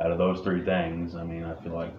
[0.00, 1.16] out of those three things.
[1.16, 1.92] I mean, I feel like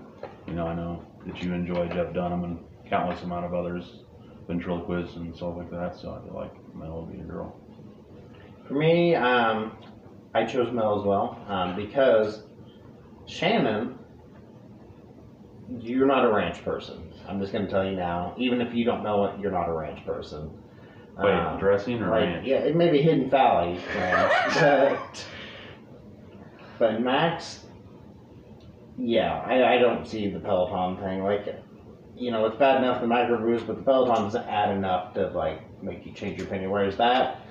[0.48, 4.04] you know I know that you enjoy Jeff Dunham and countless amount of others,
[4.48, 5.98] ventriloquists and stuff like that.
[5.98, 7.60] So I feel like Mel would be your girl.
[8.66, 9.74] For me, um,
[10.34, 12.44] I chose Mel as well um, because
[13.26, 14.00] Shannon,
[15.80, 17.12] you're not a ranch person.
[17.28, 18.36] I'm just going to tell you now.
[18.38, 20.50] Even if you don't know it, you're not a ranch person.
[21.18, 22.47] Wait, Um, dressing or like, ranch?
[22.47, 25.26] Yeah, it may be Hidden Valley ranch, but,
[26.80, 27.66] but Max,
[28.97, 31.24] yeah, I, I don't see the Peloton thing.
[31.24, 31.47] Like,
[32.16, 35.61] you know, it's bad enough the microbrews, but the Peloton doesn't add enough to like
[35.84, 36.72] make you change your opinion.
[36.72, 37.41] Whereas that,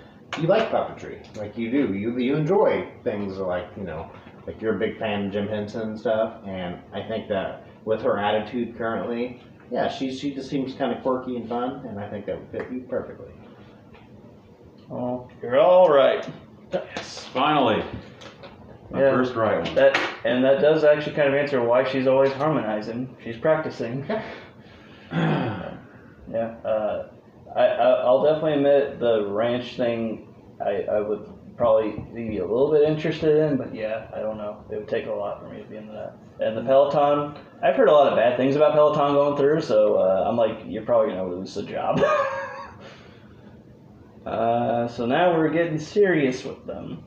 [0.40, 1.92] you like puppetry, like you do.
[1.92, 4.10] You you enjoy things like you know,
[4.46, 6.40] like you're a big fan of Jim Henson and stuff.
[6.46, 11.02] And I think that with her attitude currently, yeah, she she just seems kind of
[11.02, 13.32] quirky and fun, and I think that would fit you perfectly.
[14.92, 16.28] Oh, you're all right.
[16.72, 17.82] Yes, finally.
[18.90, 19.10] My Yeah.
[19.10, 19.74] first right one.
[19.74, 23.16] That and that does actually kind of answer why she's always harmonizing.
[23.24, 24.04] She's practicing.
[26.30, 26.54] Yeah.
[26.64, 27.08] Uh,
[27.54, 30.28] I, I I'll definitely admit the ranch thing.
[30.64, 34.64] I I would probably be a little bit interested in, but yeah, I don't know.
[34.70, 36.14] It would take a lot for me to be into that.
[36.40, 39.96] And the Peloton, I've heard a lot of bad things about Peloton going through, so
[39.96, 42.00] uh, I'm like, you're probably gonna lose the job.
[44.26, 47.02] uh, so now we're getting serious with them,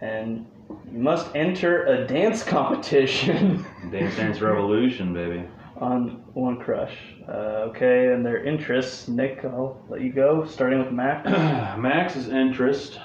[0.00, 0.46] and
[0.92, 3.64] you must enter a dance competition.
[3.90, 5.44] Dance Dance Revolution, baby.
[5.76, 6.96] on One Crush.
[7.28, 9.08] Uh, okay, and their interests.
[9.08, 11.24] Nick, I'll let you go, starting with Mac.
[11.78, 12.98] Max's interest.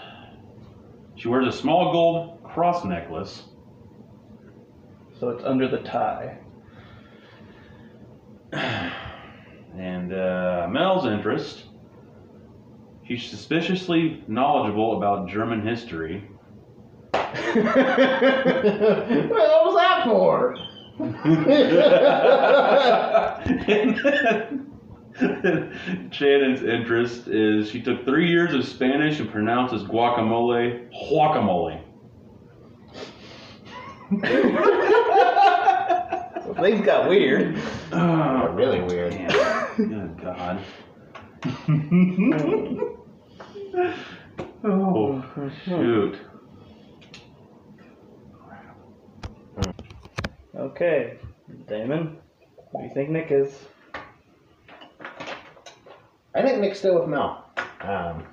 [1.15, 3.43] She wears a small gold cross necklace.
[5.19, 6.37] So it's under the tie.
[9.75, 11.63] And uh, Mel's interest.
[13.07, 16.27] She's suspiciously knowledgeable about German history.
[17.11, 17.35] what
[19.65, 20.55] was that for?
[26.11, 31.81] Shannon's interest is she took three years of Spanish and pronounces guacamole guacamole.
[36.61, 37.57] Things got weird.
[37.95, 39.11] Oh, really weird.
[39.77, 40.59] Good God.
[44.63, 46.17] oh, shoot.
[50.55, 51.19] Okay,
[51.67, 52.17] Damon,
[52.71, 53.53] what do you think Nick is?
[56.33, 57.51] I think Nick's still with Mel.
[57.81, 58.23] Um,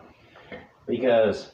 [0.86, 1.50] because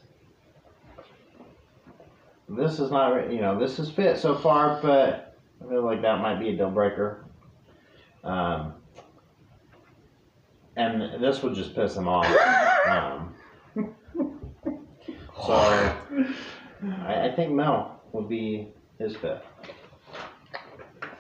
[2.51, 6.03] this is not, re- you know, this is fit so far, but I feel like
[6.03, 7.25] that might be a deal breaker.
[8.23, 8.75] Um,
[10.77, 12.27] and this would just piss him off.
[12.87, 13.35] Um,
[15.45, 19.45] so I, I think Mel would be his fit.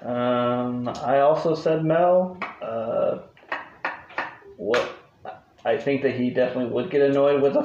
[0.03, 2.39] Um, I also said Mel.
[2.63, 3.19] Uh,
[4.59, 4.97] what?
[5.65, 7.63] I think that he definitely would get annoyed with the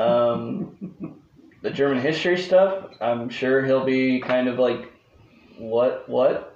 [0.00, 1.18] um,
[1.62, 2.84] the German history stuff.
[3.00, 4.92] I'm sure he'll be kind of like,
[5.58, 6.51] what, what?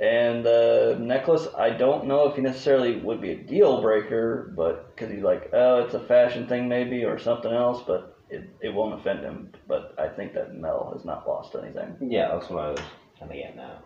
[0.00, 4.96] And the necklace, I don't know if he necessarily would be a deal breaker, but
[4.96, 8.72] because he's like, oh, it's a fashion thing maybe or something else, but it, it
[8.72, 9.52] won't offend him.
[9.68, 11.96] But I think that Mel has not lost anything.
[12.00, 12.80] Yeah, that's what I was
[13.18, 13.84] kind of getting at.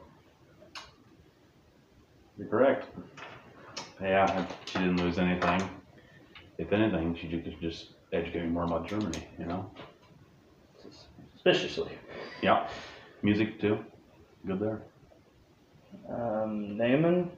[2.38, 2.86] You're correct.
[4.00, 5.68] Yeah, she didn't lose anything.
[6.58, 9.68] If anything, she could just educate me more about Germany, you know?
[11.34, 11.90] Suspiciously.
[12.40, 12.68] Yeah.
[13.22, 13.78] Music too.
[14.46, 14.82] Good there.
[16.08, 17.30] Um, Naaman.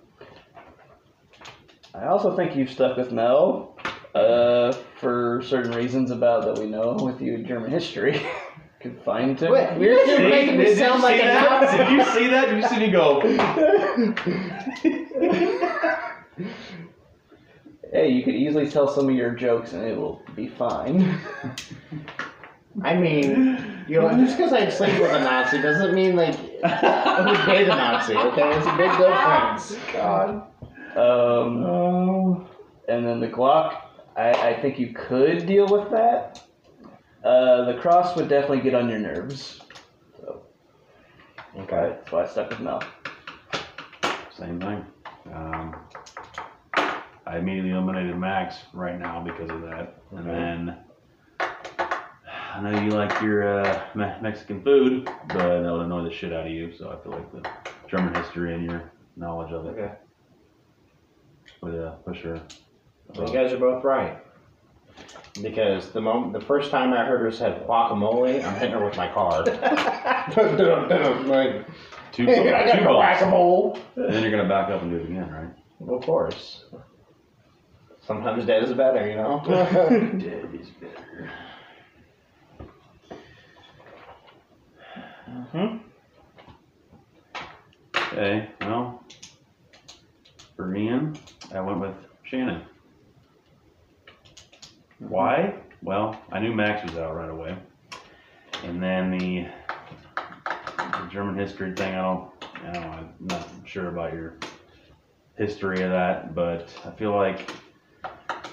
[1.95, 3.79] I also think you've stuck with Mel
[4.15, 8.21] uh, for certain reasons about that we know with you in German history.
[8.81, 11.77] Confined to Wait, weird you're making me sound like an ass.
[11.77, 12.51] Did you see that?
[12.51, 13.21] Did you see me go?
[17.93, 21.19] Hey, you could easily tell some of your jokes and it will be fine.
[22.83, 27.65] I mean, you know, just because I sleep with a Nazi doesn't mean like date
[27.65, 28.15] a Nazi.
[28.17, 29.77] Okay, it's a big difference.
[29.93, 30.43] God.
[30.97, 32.49] Um, Oh.
[32.89, 33.77] and then the Glock,
[34.17, 36.43] I, I think you could deal with that.
[37.25, 39.61] Uh, the cross would definitely get on your nerves.
[40.21, 40.43] So.
[41.59, 41.97] Okay.
[42.11, 42.83] Why I stuck with Mel.
[44.37, 44.85] Same thing.
[45.35, 45.75] Um,
[47.27, 49.97] I immediately eliminated Max right now because of that.
[50.13, 50.79] And then
[52.57, 56.33] I know you like your uh, Me- Mexican food, but that would annoy the shit
[56.33, 56.73] out of you.
[56.77, 57.49] So I feel like the
[57.89, 59.93] German history and your knowledge of it Okay.
[61.63, 62.41] would uh, push her.
[63.15, 64.19] So you guys are both right.
[65.43, 68.97] Because the moment, the first time I heard her said guacamole, I'm hitting her with
[68.97, 69.45] my car.
[71.27, 71.67] like,
[72.13, 73.79] Two, hey, I got two no guacamole.
[73.97, 75.95] And then you're gonna back up and do it again, right?
[75.95, 76.65] Of course.
[78.07, 79.43] Sometimes dead is better, you know.
[79.45, 81.31] Dead is better.
[85.53, 85.77] Hmm
[88.13, 89.05] Okay, well,
[90.57, 91.19] for Ian,
[91.53, 91.95] I went with
[92.25, 92.63] Shannon.
[94.99, 95.55] Why?
[95.83, 97.57] Well, I knew Max was out right away.
[98.65, 99.47] And then the,
[100.77, 104.39] the German history thing, I don't, I don't know, I'm not sure about your
[105.37, 107.49] history of that, but I feel like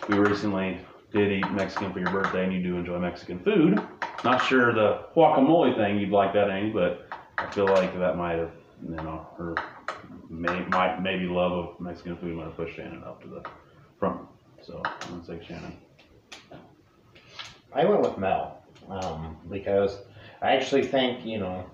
[0.10, 0.80] we recently
[1.12, 3.82] did eat Mexican for your birthday and you do enjoy Mexican food.
[4.24, 7.07] Not sure the guacamole thing you'd like that any, but
[7.38, 8.51] I feel like that might have,
[8.82, 9.55] you know, her
[10.30, 13.43] may, might maybe love of Mexican food might have pushed Shannon up to the
[13.99, 14.21] front.
[14.61, 15.78] So I'm gonna say Shannon.
[17.74, 19.97] I went with Mel um, because
[20.41, 21.65] I actually think you know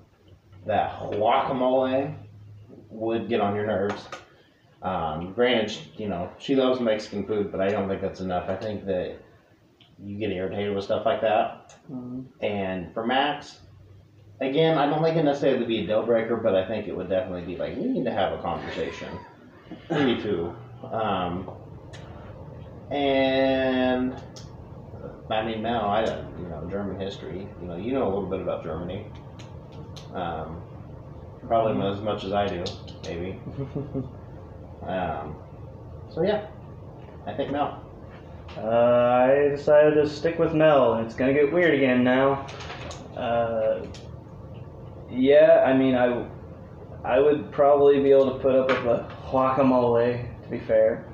[0.65, 2.15] that guacamole
[2.89, 4.07] would get on your nerves.
[4.81, 8.49] Um, granted, you know she loves Mexican food, but I don't think that's enough.
[8.49, 9.17] I think that
[10.03, 11.75] you get irritated with stuff like that.
[12.41, 13.59] And for Max,
[14.41, 16.95] again, I don't think it necessarily would be a deal breaker, but I think it
[16.95, 19.09] would definitely be like we need to have a conversation.
[19.91, 20.53] Me too.
[20.91, 21.51] Um,
[22.91, 24.15] and
[25.29, 27.47] I mean, Mel, I don't, you know, German history.
[27.61, 29.05] You know, you know a little bit about Germany.
[30.13, 30.61] Um,
[31.47, 32.63] probably not as much as I do,
[33.05, 33.39] maybe.
[34.81, 35.35] Um,
[36.09, 36.47] so yeah,
[37.25, 37.85] I think Mel.
[38.57, 42.47] Uh, I decided to stick with Mel, and it's gonna get weird again now.
[43.15, 43.85] Uh,
[45.11, 46.25] yeah, I mean, I,
[47.03, 51.05] I would probably be able to put up with a guacamole, To be fair,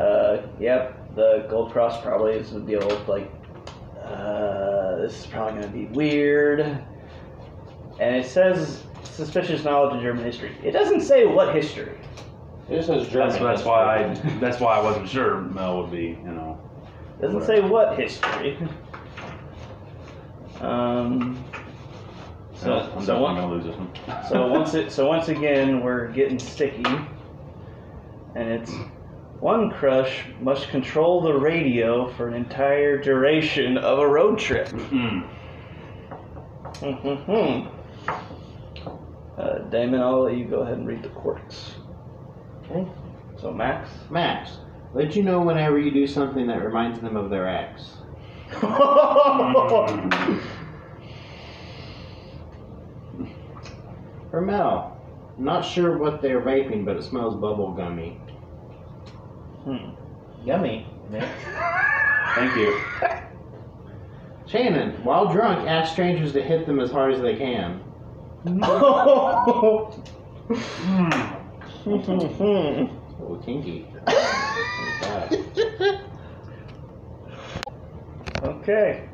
[0.00, 2.82] uh, yep, the gold cross probably is the deal.
[2.90, 3.30] Of like,
[4.02, 6.60] uh, this is probably gonna be weird.
[8.00, 10.56] And it says suspicious knowledge of German history.
[10.62, 11.98] It doesn't say what history.
[12.68, 13.30] It just says German.
[13.30, 16.58] That's, that's why I, that's why I wasn't sure Mel would be, you know.
[17.22, 18.58] Doesn't say what history.
[20.60, 21.42] Um.
[22.54, 24.28] So, I'm so, definitely one, gonna lose this one.
[24.28, 26.84] so once it, so once again, we're getting sticky,
[28.34, 28.72] and it's
[29.40, 34.68] one crush must control the radio for an entire duration of a road trip.
[34.68, 35.28] Mm.
[36.78, 37.68] Hmm.
[39.40, 41.76] Uh, Damon, I'll let you go ahead and read the quirks.
[42.64, 42.86] Okay.
[43.40, 43.90] So Max.
[44.10, 44.58] Max,
[44.94, 47.96] let you know whenever you do something that reminds them of their ex.
[54.30, 55.00] For Mel,
[55.38, 58.20] not sure what they're vaping, but it smells bubble gummy.
[59.64, 59.90] Hmm.
[60.44, 60.86] Yummy.
[62.34, 62.80] Thank you.
[64.46, 67.82] Shannon, while drunk, ask strangers to hit them as hard as they can.
[68.44, 69.94] No.
[73.24, 73.86] Oh, kinky.
[78.42, 79.08] okay.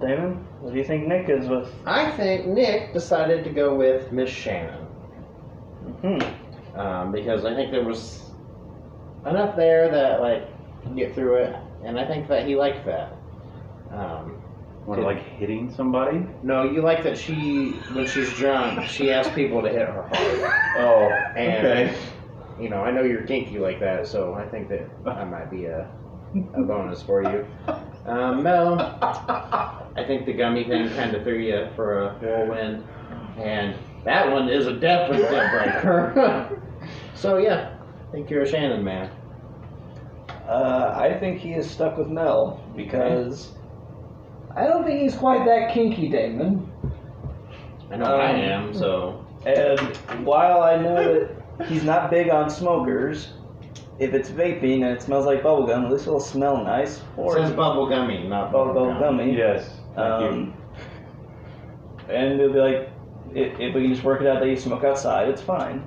[0.00, 1.72] Damon, what do you think Nick is with?
[1.86, 4.80] I think Nick decided to go with Miss Shannon.
[6.00, 6.78] Hmm.
[6.78, 8.30] um, because I think there was
[9.26, 10.48] enough there that like
[10.88, 13.12] you get through it, and I think that he liked that.
[13.90, 14.40] Um,
[14.84, 16.26] What, like hitting somebody?
[16.42, 20.52] no, you like that she when she's drunk, she asks people to hit her hard.
[20.78, 21.94] Oh, And
[22.60, 25.66] you know, I know you're kinky like that, so I think that that might be
[25.66, 25.88] a
[26.54, 27.46] a bonus for you.
[28.06, 32.84] Um, Mel, I think the gummy thing kind of threw you for a whirlwind,
[33.38, 33.74] and
[34.04, 36.60] that one is a definite deal breaker.
[37.14, 37.76] so yeah,
[38.08, 39.10] I think you're a Shannon man.
[40.48, 43.52] Uh, I think he is stuck with Mel because
[44.56, 46.70] I don't think he's quite that kinky, Damon.
[47.90, 51.26] I know I Um, am, so And while I know
[51.58, 53.34] that he's not big on smokers,
[53.98, 56.98] if it's vaping and it smells like bubblegum, at least it'll smell nice.
[56.98, 59.36] it Or says bubble gummy, not bubble, bubble bubble gummy.
[59.36, 59.70] Yes.
[59.94, 60.28] Thank you.
[60.28, 60.54] Um,
[62.08, 62.90] and it'll be like,
[63.34, 65.86] if, if we can just work it out that you smoke outside, it's fine.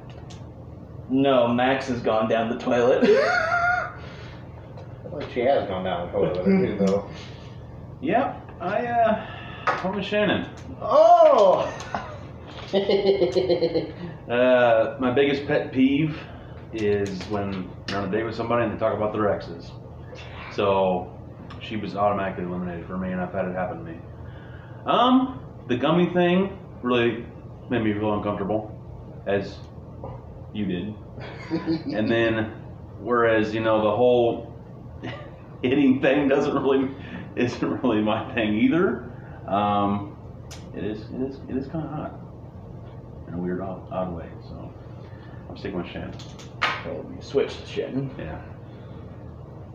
[1.10, 3.04] No, Max has gone down the toilet.
[3.10, 3.94] I
[5.12, 7.10] like she has gone down the toilet too, though.
[8.02, 8.52] Yep.
[8.60, 9.26] I uh,
[9.68, 10.50] I'm with Shannon.
[10.82, 11.72] Oh.
[14.28, 16.20] Uh, my biggest pet peeve
[16.74, 19.72] is when you're on a date with somebody and they talk about their exes.
[20.52, 21.18] So
[21.62, 23.98] she was automatically eliminated for me, and I've had it happen to me.
[24.86, 25.40] Um,
[25.70, 27.26] the gummy thing really
[27.70, 28.78] made me feel uncomfortable,
[29.26, 29.56] as
[30.54, 30.94] you did.
[31.96, 32.52] And then,
[33.00, 34.54] whereas you know the whole
[35.64, 36.94] hitting thing doesn't really
[37.38, 39.10] isn't really my thing either.
[39.48, 40.18] Um,
[40.76, 42.27] it is it is it is kind of hot
[43.28, 44.30] in a weird odd, odd way.
[44.48, 44.74] So
[45.50, 46.16] I'm sticking with Shannon.
[46.86, 48.12] well, you switched to Shannon.
[48.18, 48.42] Yeah.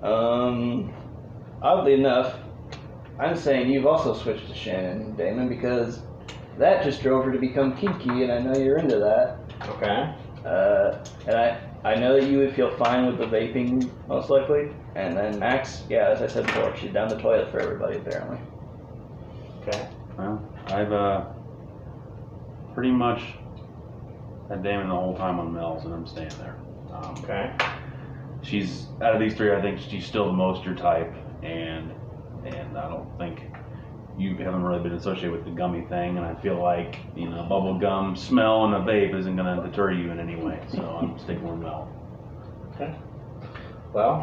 [0.03, 0.93] Um,
[1.63, 2.37] oddly enough,
[3.19, 6.03] I'm saying you've also switched to Shannon, Damon, because
[6.59, 9.39] that just drove her to become kinky, and I know you're into that.
[9.69, 10.15] okay.
[10.45, 14.71] Uh, and I, I know that you would feel fine with the vaping, most likely.
[14.97, 18.39] And then Max, yeah, as I said before, she's down the toilet for everybody, apparently.
[19.63, 19.89] Okay.
[20.19, 21.27] Well, I've uh,
[22.75, 23.23] pretty much
[24.53, 26.57] had Damon the whole time on Mel's, and I'm staying there.
[26.93, 27.51] Um, Okay.
[28.43, 29.55] she's out of these three.
[29.55, 31.91] I think she's still the most your type, and
[32.45, 33.41] and I don't think
[34.19, 36.19] you haven't really been associated with the gummy thing.
[36.19, 39.67] And I feel like you know bubble gum smell and a vape isn't going to
[39.67, 40.61] deter you in any way.
[40.69, 41.89] So I'm sticking with Mel,
[42.75, 42.95] Okay.
[43.95, 44.21] Well,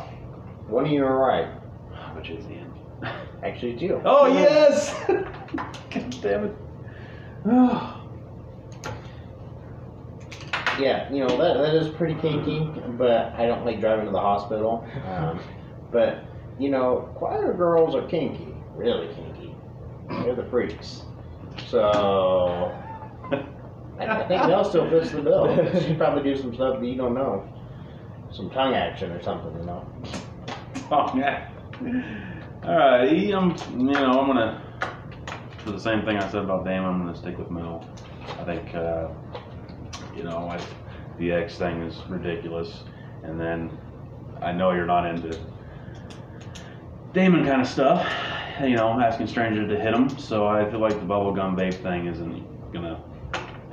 [0.67, 1.47] one of you are right.
[2.15, 2.73] which is the end.
[3.43, 3.99] Actually, it's you.
[4.05, 4.93] Oh yes!
[5.09, 6.55] God damn it!
[10.79, 12.59] Yeah, you know that that is pretty kinky,
[12.97, 14.87] but I don't like driving to the hospital.
[15.07, 15.39] Um,
[15.91, 16.23] but
[16.57, 19.55] you know, quieter girls are kinky, really kinky.
[20.09, 21.03] They're the freaks.
[21.67, 22.73] So
[23.99, 25.47] I, I think Mel still fits the bill.
[25.81, 27.47] She'd probably do some stuff that you don't know,
[28.31, 29.87] some tongue action or something, you know.
[30.91, 31.47] Oh yeah.
[32.63, 34.69] All right, I'm, you know, I'm gonna
[35.59, 36.83] for the same thing I said about Dame.
[36.83, 37.87] I'm gonna stick with Mel.
[38.39, 39.09] I think, uh,
[40.19, 40.59] you know, I,
[41.17, 42.83] the X thing is ridiculous,
[43.23, 43.77] and then
[44.41, 45.39] I know you're not into
[47.13, 48.05] Damon kind of stuff.
[48.61, 50.09] You know, asking strangers to hit him.
[50.19, 53.01] So I feel like the bubblegum vape thing isn't gonna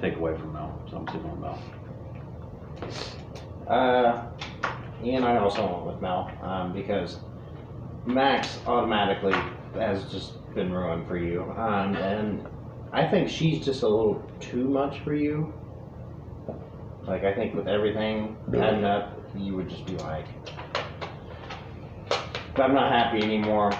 [0.01, 0.80] take away from Mel.
[0.88, 1.59] So I'm sticking with Mel.
[3.66, 4.28] Uh,
[5.03, 7.18] Ian, I also went with Mel um, because
[8.07, 9.34] Max automatically
[9.74, 12.47] has just been ruined for you, um, and
[12.92, 15.53] I think she's just a little too much for you.
[17.07, 20.26] Like I think with everything adding up, you would just be like,
[22.57, 23.72] I'm not happy anymore.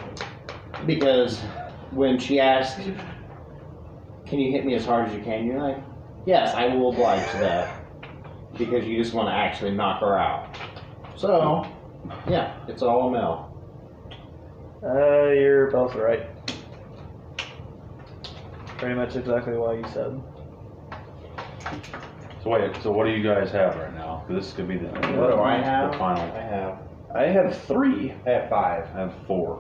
[0.87, 1.41] Because
[1.91, 2.79] when she asked,
[4.27, 5.47] Can you hit me as hard as you can?
[5.47, 5.83] You're like,
[6.27, 7.85] Yes, I will oblige to that.
[8.57, 10.57] Because you just want to actually knock her out.
[11.17, 11.67] So,
[12.29, 13.53] yeah, it's all a Mel.
[14.83, 16.27] Uh, you're both right.
[18.79, 20.21] Pretty much exactly what you said.
[22.47, 24.25] So wait, so what do you guys have right now?
[24.29, 25.91] This could be the, What do I have?
[25.91, 26.23] the final.
[26.33, 26.79] I have,
[27.13, 28.87] I have three, I have five.
[28.95, 29.59] I have four.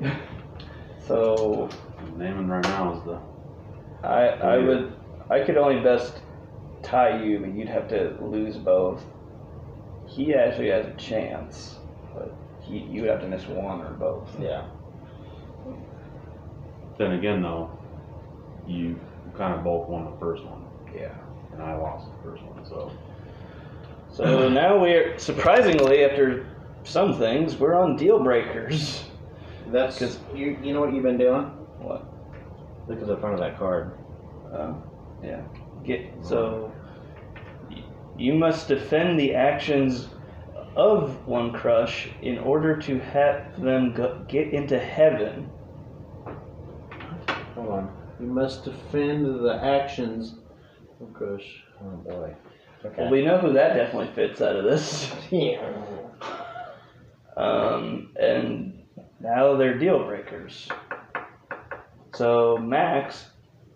[1.06, 1.70] so
[2.16, 3.20] Naming right now is the
[4.02, 4.92] I I would
[5.30, 6.22] I could only best
[6.82, 9.04] tie you, but you'd have to lose both.
[10.08, 11.76] He actually has a chance,
[12.12, 14.28] but he you would have to miss one or both.
[14.40, 14.66] Yeah.
[16.98, 17.70] Then again, though,
[18.66, 18.98] you
[19.36, 21.14] kind of both won the first one, Yeah.
[21.54, 22.64] And I lost the first one.
[22.66, 22.90] So
[24.10, 26.46] So now we're surprisingly after
[26.84, 29.08] some things we're on deal breakers.
[29.68, 30.56] That's 'Cause- you.
[30.62, 31.44] You know what you've been doing?
[31.80, 32.04] What?
[32.88, 33.92] Look at the front of that card.
[34.52, 34.74] Uh,
[35.22, 35.40] yeah.
[35.84, 36.70] Get so.
[38.16, 40.08] You must defend the actions
[40.76, 45.50] of one crush in order to have them go, get into heaven.
[47.54, 47.92] Hold on.
[48.20, 50.36] You must defend the actions.
[51.00, 51.64] Oh gosh.
[51.82, 52.34] Oh boy.
[52.84, 53.02] Okay.
[53.02, 55.10] Well, we know who that definitely fits out of this.
[55.30, 55.66] yeah.
[57.36, 58.82] Um, and
[59.20, 60.68] now they're deal breakers.
[62.14, 63.26] So Max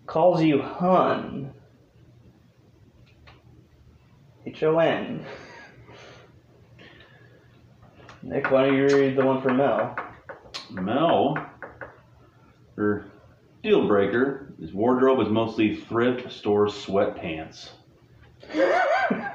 [0.07, 1.53] calls you Hun.
[4.47, 5.25] H O N.
[8.23, 9.97] Nick, why don't you read the one for Mel?
[10.71, 11.37] Mel,
[12.77, 13.07] or
[13.63, 17.71] deal breaker, his wardrobe is mostly thrift store sweatpants.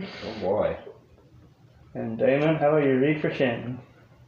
[0.00, 0.76] Oh boy.
[1.94, 3.78] And Damon, how about you read for Shannon?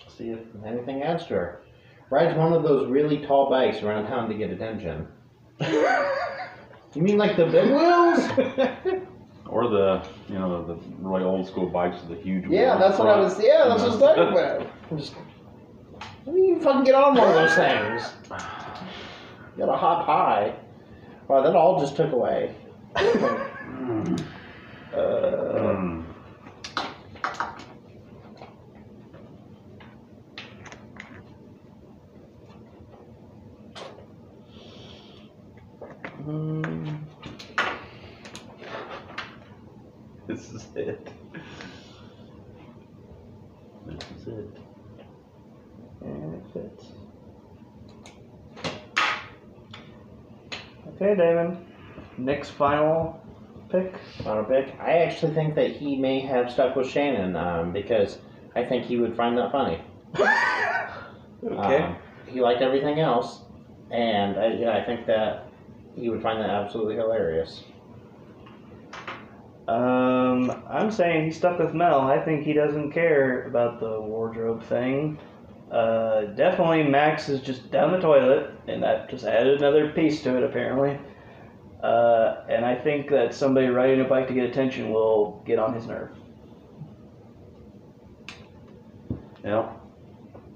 [0.06, 1.62] See if anything adds to her.
[2.08, 5.08] Rides one of those really tall bikes around town to get attention.
[6.94, 9.02] You mean like the big wheels?
[9.48, 12.46] Or the, you know, the, the really old school bikes with the huge.
[12.46, 12.52] Wheels.
[12.52, 13.38] Yeah, that's in what I was.
[13.40, 14.66] Yeah, that's what I was talking about.
[14.90, 15.14] I'm Just,
[16.26, 18.12] I mean, you fucking get on one of those things.
[19.56, 20.54] You gotta hop high.
[21.28, 22.54] Wow, that all just took away.
[23.66, 24.24] Mm.
[24.92, 26.04] Uh, Mm.
[36.20, 36.98] mm,
[40.26, 41.08] This is it.
[43.86, 44.58] This is it.
[46.02, 46.92] and it fits.
[51.16, 51.66] Okay, Damon.
[52.18, 53.18] Nick's final
[53.70, 53.94] pick.
[54.22, 54.74] Final pick.
[54.78, 58.18] I actually think that he may have stuck with Shannon um, because
[58.54, 59.80] I think he would find that funny.
[61.44, 61.76] Okay.
[61.76, 61.96] Um,
[62.26, 63.42] he liked everything else,
[63.92, 65.46] and I, yeah, I think that
[65.94, 67.62] he would find that absolutely hilarious.
[69.68, 72.00] Um, I'm saying he's stuck with Mel.
[72.00, 75.18] I think he doesn't care about the wardrobe thing.
[75.70, 80.36] Uh, definitely Max is just down the toilet, and that just added another piece to
[80.36, 80.98] it apparently.
[81.82, 85.74] Uh, and I think that somebody riding a bike to get attention will get on
[85.74, 86.10] his nerve.
[89.44, 89.72] Yeah.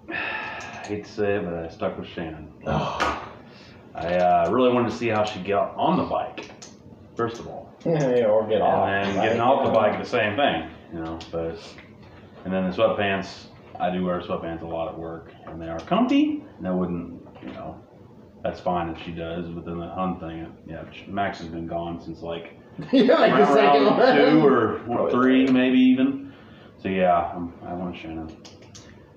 [0.11, 2.53] I hate to say it, but I stuck with Shannon.
[2.67, 6.51] I uh, really wanted to see how she got on the bike,
[7.17, 7.75] first of all.
[7.85, 8.89] Yeah, or get off.
[8.89, 11.19] And then getting off the bike, the same thing, you know.
[11.31, 11.59] But
[12.45, 13.47] and then the sweatpants,
[13.81, 16.45] I do wear sweatpants a lot at work, and they are comfy.
[16.59, 17.81] And I wouldn't, you know,
[18.43, 19.49] that's fine if she does.
[19.49, 22.59] But then the Hun thing, yeah, Max has been gone since like
[22.93, 24.17] yeah, like the second one.
[24.17, 26.33] two or Probably three, maybe even.
[26.83, 28.37] So yeah, I'm, I want Shannon.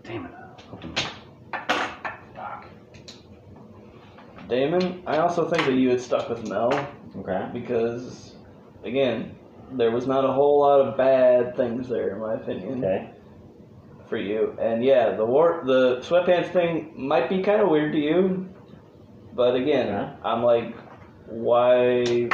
[0.04, 0.32] Damn it!
[2.34, 2.66] Fuck.
[4.50, 6.72] Damon, I also think that you had stuck with Mel
[7.18, 7.48] Okay.
[7.54, 8.36] because,
[8.84, 9.36] again,
[9.72, 12.84] there was not a whole lot of bad things there, in my opinion.
[12.84, 13.10] Okay.
[14.10, 14.56] For you.
[14.62, 18.50] And yeah, the war, the sweatpants thing might be kind of weird to you,
[19.34, 20.16] but again, Yeah.
[20.24, 20.76] I'm like,
[21.28, 22.30] why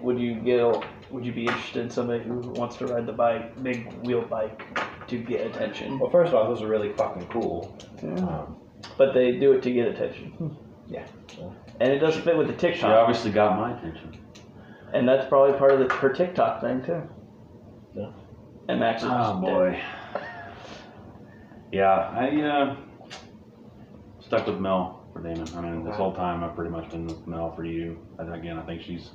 [0.00, 0.84] would you get?
[1.10, 4.62] Would you be interested in somebody who wants to ride the bike, big wheel bike,
[5.06, 5.98] to get attention?
[5.98, 7.76] Well, first off, those are really fucking cool.
[8.02, 8.14] Yeah.
[8.14, 8.56] Um,
[8.98, 10.56] But they do it to get attention.
[10.88, 11.06] Yeah.
[11.80, 14.16] And it doesn't fit with the She TikTok, obviously got my attention.
[14.92, 17.02] and that's probably part of the, her TikTok thing too.
[17.94, 18.10] Yeah.
[18.68, 19.80] And Max is Oh just boy.
[21.74, 22.76] Yeah, I uh,
[24.20, 25.48] stuck with Mel for Damon.
[25.56, 27.98] I mean, this whole time I've pretty much been with Mel for you.
[28.20, 29.10] And again, I think she's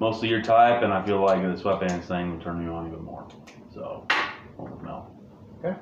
[0.00, 3.04] mostly your type, and I feel like the sweatpants thing would turn you on even
[3.04, 3.28] more.
[3.72, 4.08] So
[4.58, 5.14] went with Mel.
[5.64, 5.78] Okay.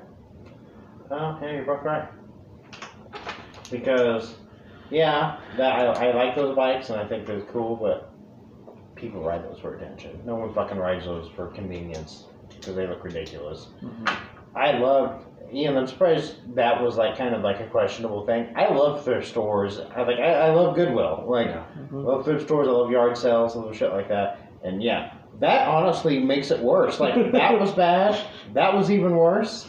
[1.09, 2.07] Oh, yeah, you're both right.
[3.71, 4.35] Because,
[4.91, 8.13] yeah, that I, I like those bikes and I think they're cool, but
[8.93, 10.21] people ride those for attention.
[10.25, 13.69] No one fucking rides those for convenience because they look ridiculous.
[13.81, 14.15] Mhm.
[14.55, 18.53] I love, you know, I'm surprised that was like kind of like a questionable thing.
[18.55, 19.79] I love thrift stores.
[19.95, 21.25] I like, I, I love Goodwill.
[21.27, 21.63] Like, Yeah.
[21.91, 22.67] I love thrift stores.
[22.67, 24.39] I love yard sales, I love shit like that.
[24.63, 26.99] And yeah, that honestly makes it worse.
[26.99, 28.19] Like that was bad.
[28.53, 29.67] That was even worse.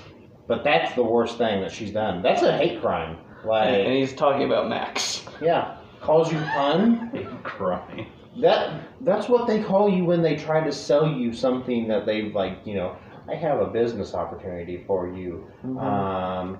[0.48, 2.22] But that's the worst thing that she's done.
[2.22, 3.18] That's a hate crime.
[3.44, 5.24] Like and he's talking about Max.
[5.40, 7.10] yeah, calls you pun.
[7.14, 8.06] Hate crying.
[8.40, 12.34] That that's what they call you when they try to sell you something that they've
[12.34, 12.58] like.
[12.64, 12.96] You know,
[13.28, 15.46] I have a business opportunity for you.
[15.78, 16.58] Um,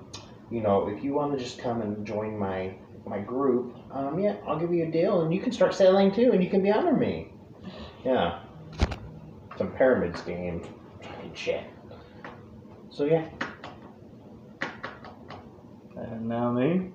[0.49, 4.35] you know, if you want to just come and join my my group, um, yeah,
[4.47, 6.69] I'll give you a deal, and you can start selling too, and you can be
[6.69, 7.33] under me.
[8.05, 8.39] Yeah,
[9.57, 10.63] some pyramid scheme,
[11.01, 11.63] fucking shit.
[12.89, 13.27] So yeah,
[15.95, 16.91] And now me.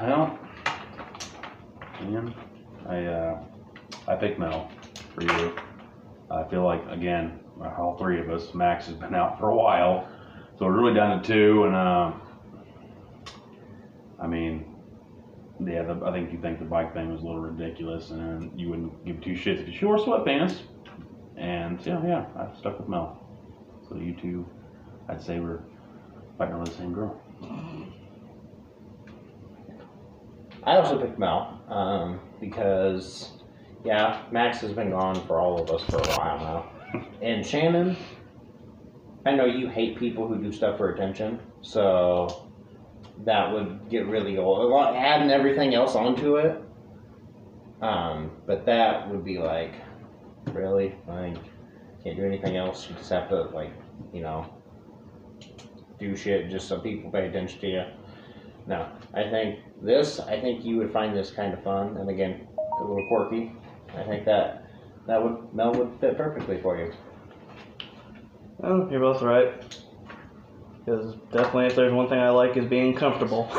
[0.00, 0.38] Well,
[2.02, 2.34] Ian,
[2.88, 3.44] I uh,
[4.08, 4.70] I picked Mel
[5.14, 5.54] for you.
[6.30, 8.54] I feel like again, all three of us.
[8.54, 10.08] Max has been out for a while,
[10.58, 11.64] so we're really down to two.
[11.64, 12.12] And uh,
[14.20, 14.74] I mean,
[15.60, 18.70] yeah, the, I think you think the bike thing was a little ridiculous, and you
[18.70, 20.58] wouldn't give two shits if you wore sweatpants.
[21.36, 23.20] And yeah, yeah, I stuck with Mel.
[23.88, 24.46] So you two,
[25.08, 25.62] I'd say we're
[26.38, 27.20] fighting over the same girl.
[30.64, 33.32] I also picked Mel um, because
[33.84, 36.72] yeah, Max has been gone for all of us for a while now,
[37.22, 37.96] and Shannon.
[39.26, 42.48] I know you hate people who do stuff for attention, so
[43.24, 44.58] that would get really old.
[44.58, 46.60] A lot- Adding everything else onto it,
[47.80, 49.72] um, but that would be like,
[50.52, 51.36] really, like,
[52.02, 52.88] can't do anything else.
[52.88, 53.72] You just have to like,
[54.12, 54.44] you know,
[55.98, 57.84] do shit just so people pay attention to you.
[58.66, 60.20] No, I think this.
[60.20, 62.46] I think you would find this kind of fun, and again,
[62.80, 63.52] a little quirky.
[63.96, 64.63] I think that
[65.06, 66.92] that would Mel would fit perfectly for you.
[68.62, 69.52] Oh, you're both right.
[70.84, 73.50] Because definitely, if there's one thing I like, is being comfortable.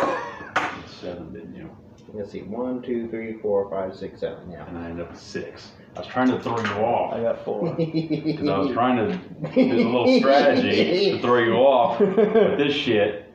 [1.02, 1.70] Seven, didn't you?
[2.14, 4.50] Let's see, one, two, three, four, five, six, seven.
[4.50, 4.66] Yeah.
[4.68, 5.72] And I ended up with six.
[5.96, 7.14] I was trying to throw you off.
[7.14, 7.76] I got four.
[7.76, 9.18] Because I was trying to
[9.54, 13.34] do a little strategy to throw you off with this shit.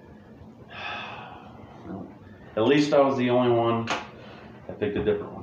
[2.56, 3.86] At least I was the only one
[4.66, 5.39] that picked a different one.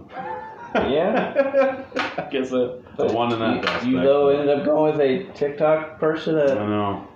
[0.76, 1.84] Yeah?
[2.18, 3.86] I guess the, the one in that you, aspect.
[3.86, 7.08] you though ended up going with a TikTok person I that know.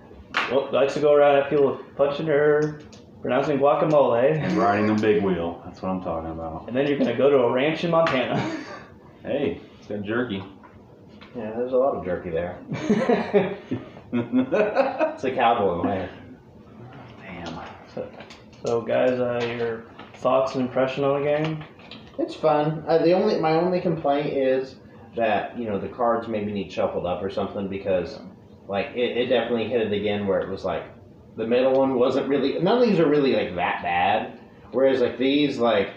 [0.52, 2.80] well, likes to go around at people punching her,
[3.22, 5.62] pronouncing guacamole, And riding a big wheel.
[5.66, 6.68] That's what I'm talking about.
[6.68, 8.40] and then you're gonna go to a ranch in Montana.
[9.24, 10.44] Hey, it's got jerky.
[11.38, 12.58] Yeah, there's a lot of jerky there.
[14.14, 16.10] It's a cowboy way.
[17.22, 17.60] Damn.
[18.66, 19.84] so, guys, uh, your
[20.16, 21.64] thoughts and impression on the game?
[22.18, 22.84] It's fun.
[22.88, 24.76] Uh, the only my only complaint is
[25.16, 28.20] that you know the cards maybe need shuffled up or something because
[28.68, 30.84] like it, it definitely hit it again where it was like
[31.38, 34.40] the middle one wasn't really none of these are really like that bad.
[34.72, 35.90] Whereas like these like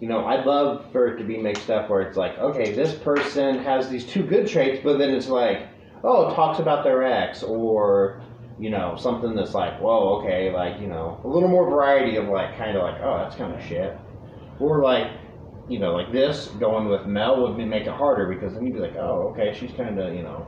[0.00, 2.94] you know I'd love for it to be mixed up where it's like okay this
[2.94, 5.68] person has these two good traits but then it's like
[6.04, 8.22] oh talks about their ex or
[8.60, 12.28] you know something that's like whoa okay like you know a little more variety of
[12.28, 13.96] like kind of like oh that's kind of shit
[14.60, 15.10] or like
[15.68, 18.80] you know, like this going with Mel would make it harder because then you'd be
[18.80, 20.46] like, oh, okay, she's kind of, you know,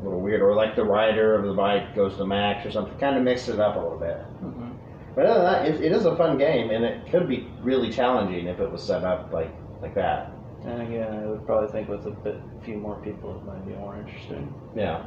[0.00, 0.42] a little weird.
[0.42, 3.54] Or like the rider of the bike goes to Max or something, kind of mixes
[3.54, 4.18] it up a little bit.
[4.42, 4.70] Mm-hmm.
[5.14, 7.90] But other than that, it, it is a fun game, and it could be really
[7.90, 9.50] challenging if it was set up like
[9.80, 10.32] like that.
[10.64, 13.74] And again, I would probably think with a bit, few more people, it might be
[13.74, 14.52] more interesting.
[14.74, 15.06] Yeah.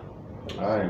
[0.57, 0.89] I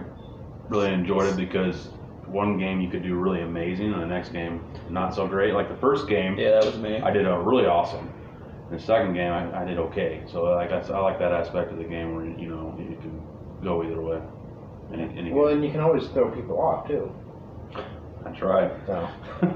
[0.69, 1.89] really enjoyed it because
[2.27, 5.53] one game you could do really amazing, and the next game not so great.
[5.53, 6.99] Like the first game, Yeah, that was me.
[7.01, 8.13] I did a really awesome.
[8.69, 10.21] In the second game, I, I did okay.
[10.31, 13.21] So like that's, I like that aspect of the game where you know you can
[13.63, 14.21] go either way.
[14.93, 15.57] Any, any Well, game.
[15.57, 17.11] and you can always throw people off too.
[18.25, 18.71] I tried.
[18.85, 19.07] So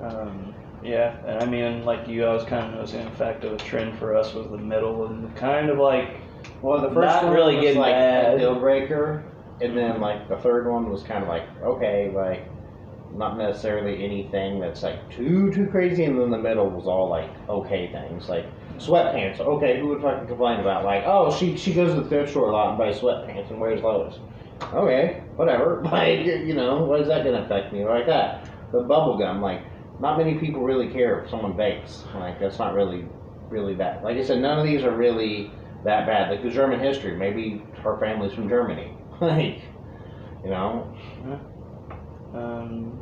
[0.00, 3.52] Um, yeah, and I mean, like you, I was kind of noticing In fact of
[3.52, 6.16] a trend for us was the middle and kind of like
[6.62, 8.34] well, the first Not one really was getting like bad.
[8.34, 9.24] a deal breaker,
[9.60, 12.48] and then like the third one was kind of like okay, like
[13.14, 17.30] not necessarily anything that's like too too crazy, and then the middle was all like
[17.48, 18.46] okay things like
[18.78, 19.40] sweatpants.
[19.40, 22.50] Okay, who would fucking complain about like oh she she goes to the thrift store
[22.50, 24.18] a lot and buys sweatpants and wears those.
[24.74, 25.82] Okay, whatever.
[25.90, 28.48] Like you know, what is that gonna affect me like that?
[28.72, 29.62] The bubble gum, like
[30.00, 32.12] not many people really care if someone vapes.
[32.14, 33.04] Like that's not really
[33.50, 34.04] really that.
[34.04, 35.50] Like I said, none of these are really
[35.84, 36.30] that bad.
[36.30, 38.94] Like the German history, maybe her family's from Germany.
[39.20, 39.62] Like,
[40.44, 40.94] you know,
[42.34, 42.98] Um,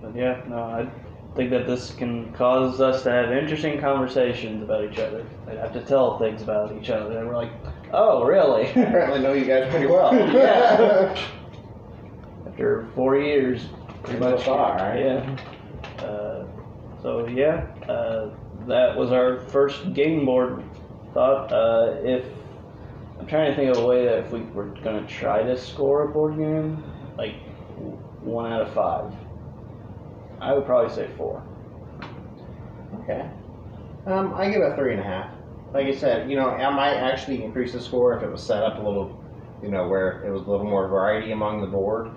[0.00, 0.88] but yeah, no, I
[1.36, 5.24] think that this can cause us to have interesting conversations about each other.
[5.46, 7.52] They have to tell things about each other, and we're like,
[7.92, 8.68] oh, really?
[8.70, 10.14] apparently know you guys pretty well.
[10.34, 11.16] Yeah.
[12.46, 13.66] After four years,
[14.02, 14.42] pretty So much.
[14.44, 14.98] far, right?
[14.98, 15.36] Yeah.
[16.04, 16.46] Uh,
[17.02, 18.30] so yeah, uh,
[18.66, 20.64] that was our first game board
[21.14, 21.52] thought.
[21.52, 22.24] Uh, if
[23.20, 26.08] I'm trying to think of a way that if we were gonna try to score
[26.08, 26.82] a board game,
[27.16, 27.34] like
[28.28, 29.12] one out of five,
[30.40, 31.42] I would probably say four.
[33.02, 33.28] Okay.
[34.06, 35.30] Um, I give it a three and a half.
[35.72, 38.62] Like I said, you know, I might actually increase the score if it was set
[38.62, 39.22] up a little,
[39.62, 42.10] you know, where it was a little more variety among the board.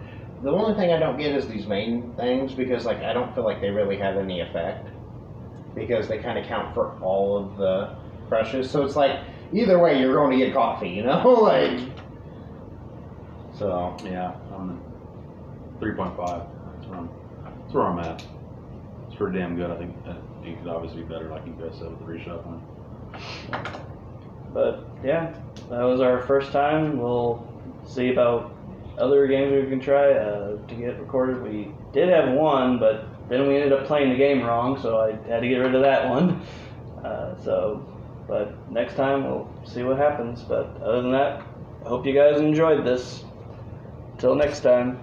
[0.44, 3.44] The only thing I don't get is these main things because, like, I don't feel
[3.44, 4.88] like they really have any effect
[5.76, 7.96] because they kind of count for all of the
[8.28, 8.70] crushes.
[8.70, 9.20] So it's like
[9.54, 11.80] either way, you're going to get coffee, you know, like.
[13.54, 14.34] So Yeah,
[15.82, 16.44] three point five.
[16.74, 18.00] That's where I'm.
[18.00, 18.24] At.
[19.08, 19.72] It's pretty damn good.
[19.72, 19.96] I think
[20.46, 22.62] it could obviously be better, like you guys said, with the reshuffling.
[24.54, 25.34] But yeah,
[25.70, 26.98] that was our first time.
[26.98, 27.48] We'll
[27.86, 28.56] see about
[28.98, 31.42] other games we can try uh, to get recorded.
[31.42, 35.12] We did have one, but then we ended up playing the game wrong, so I
[35.30, 36.42] had to get rid of that one.
[37.04, 37.86] Uh, so,
[38.28, 40.44] but next time we'll see what happens.
[40.44, 41.42] But other than that,
[41.86, 43.24] I hope you guys enjoyed this.
[44.20, 45.00] Till next time.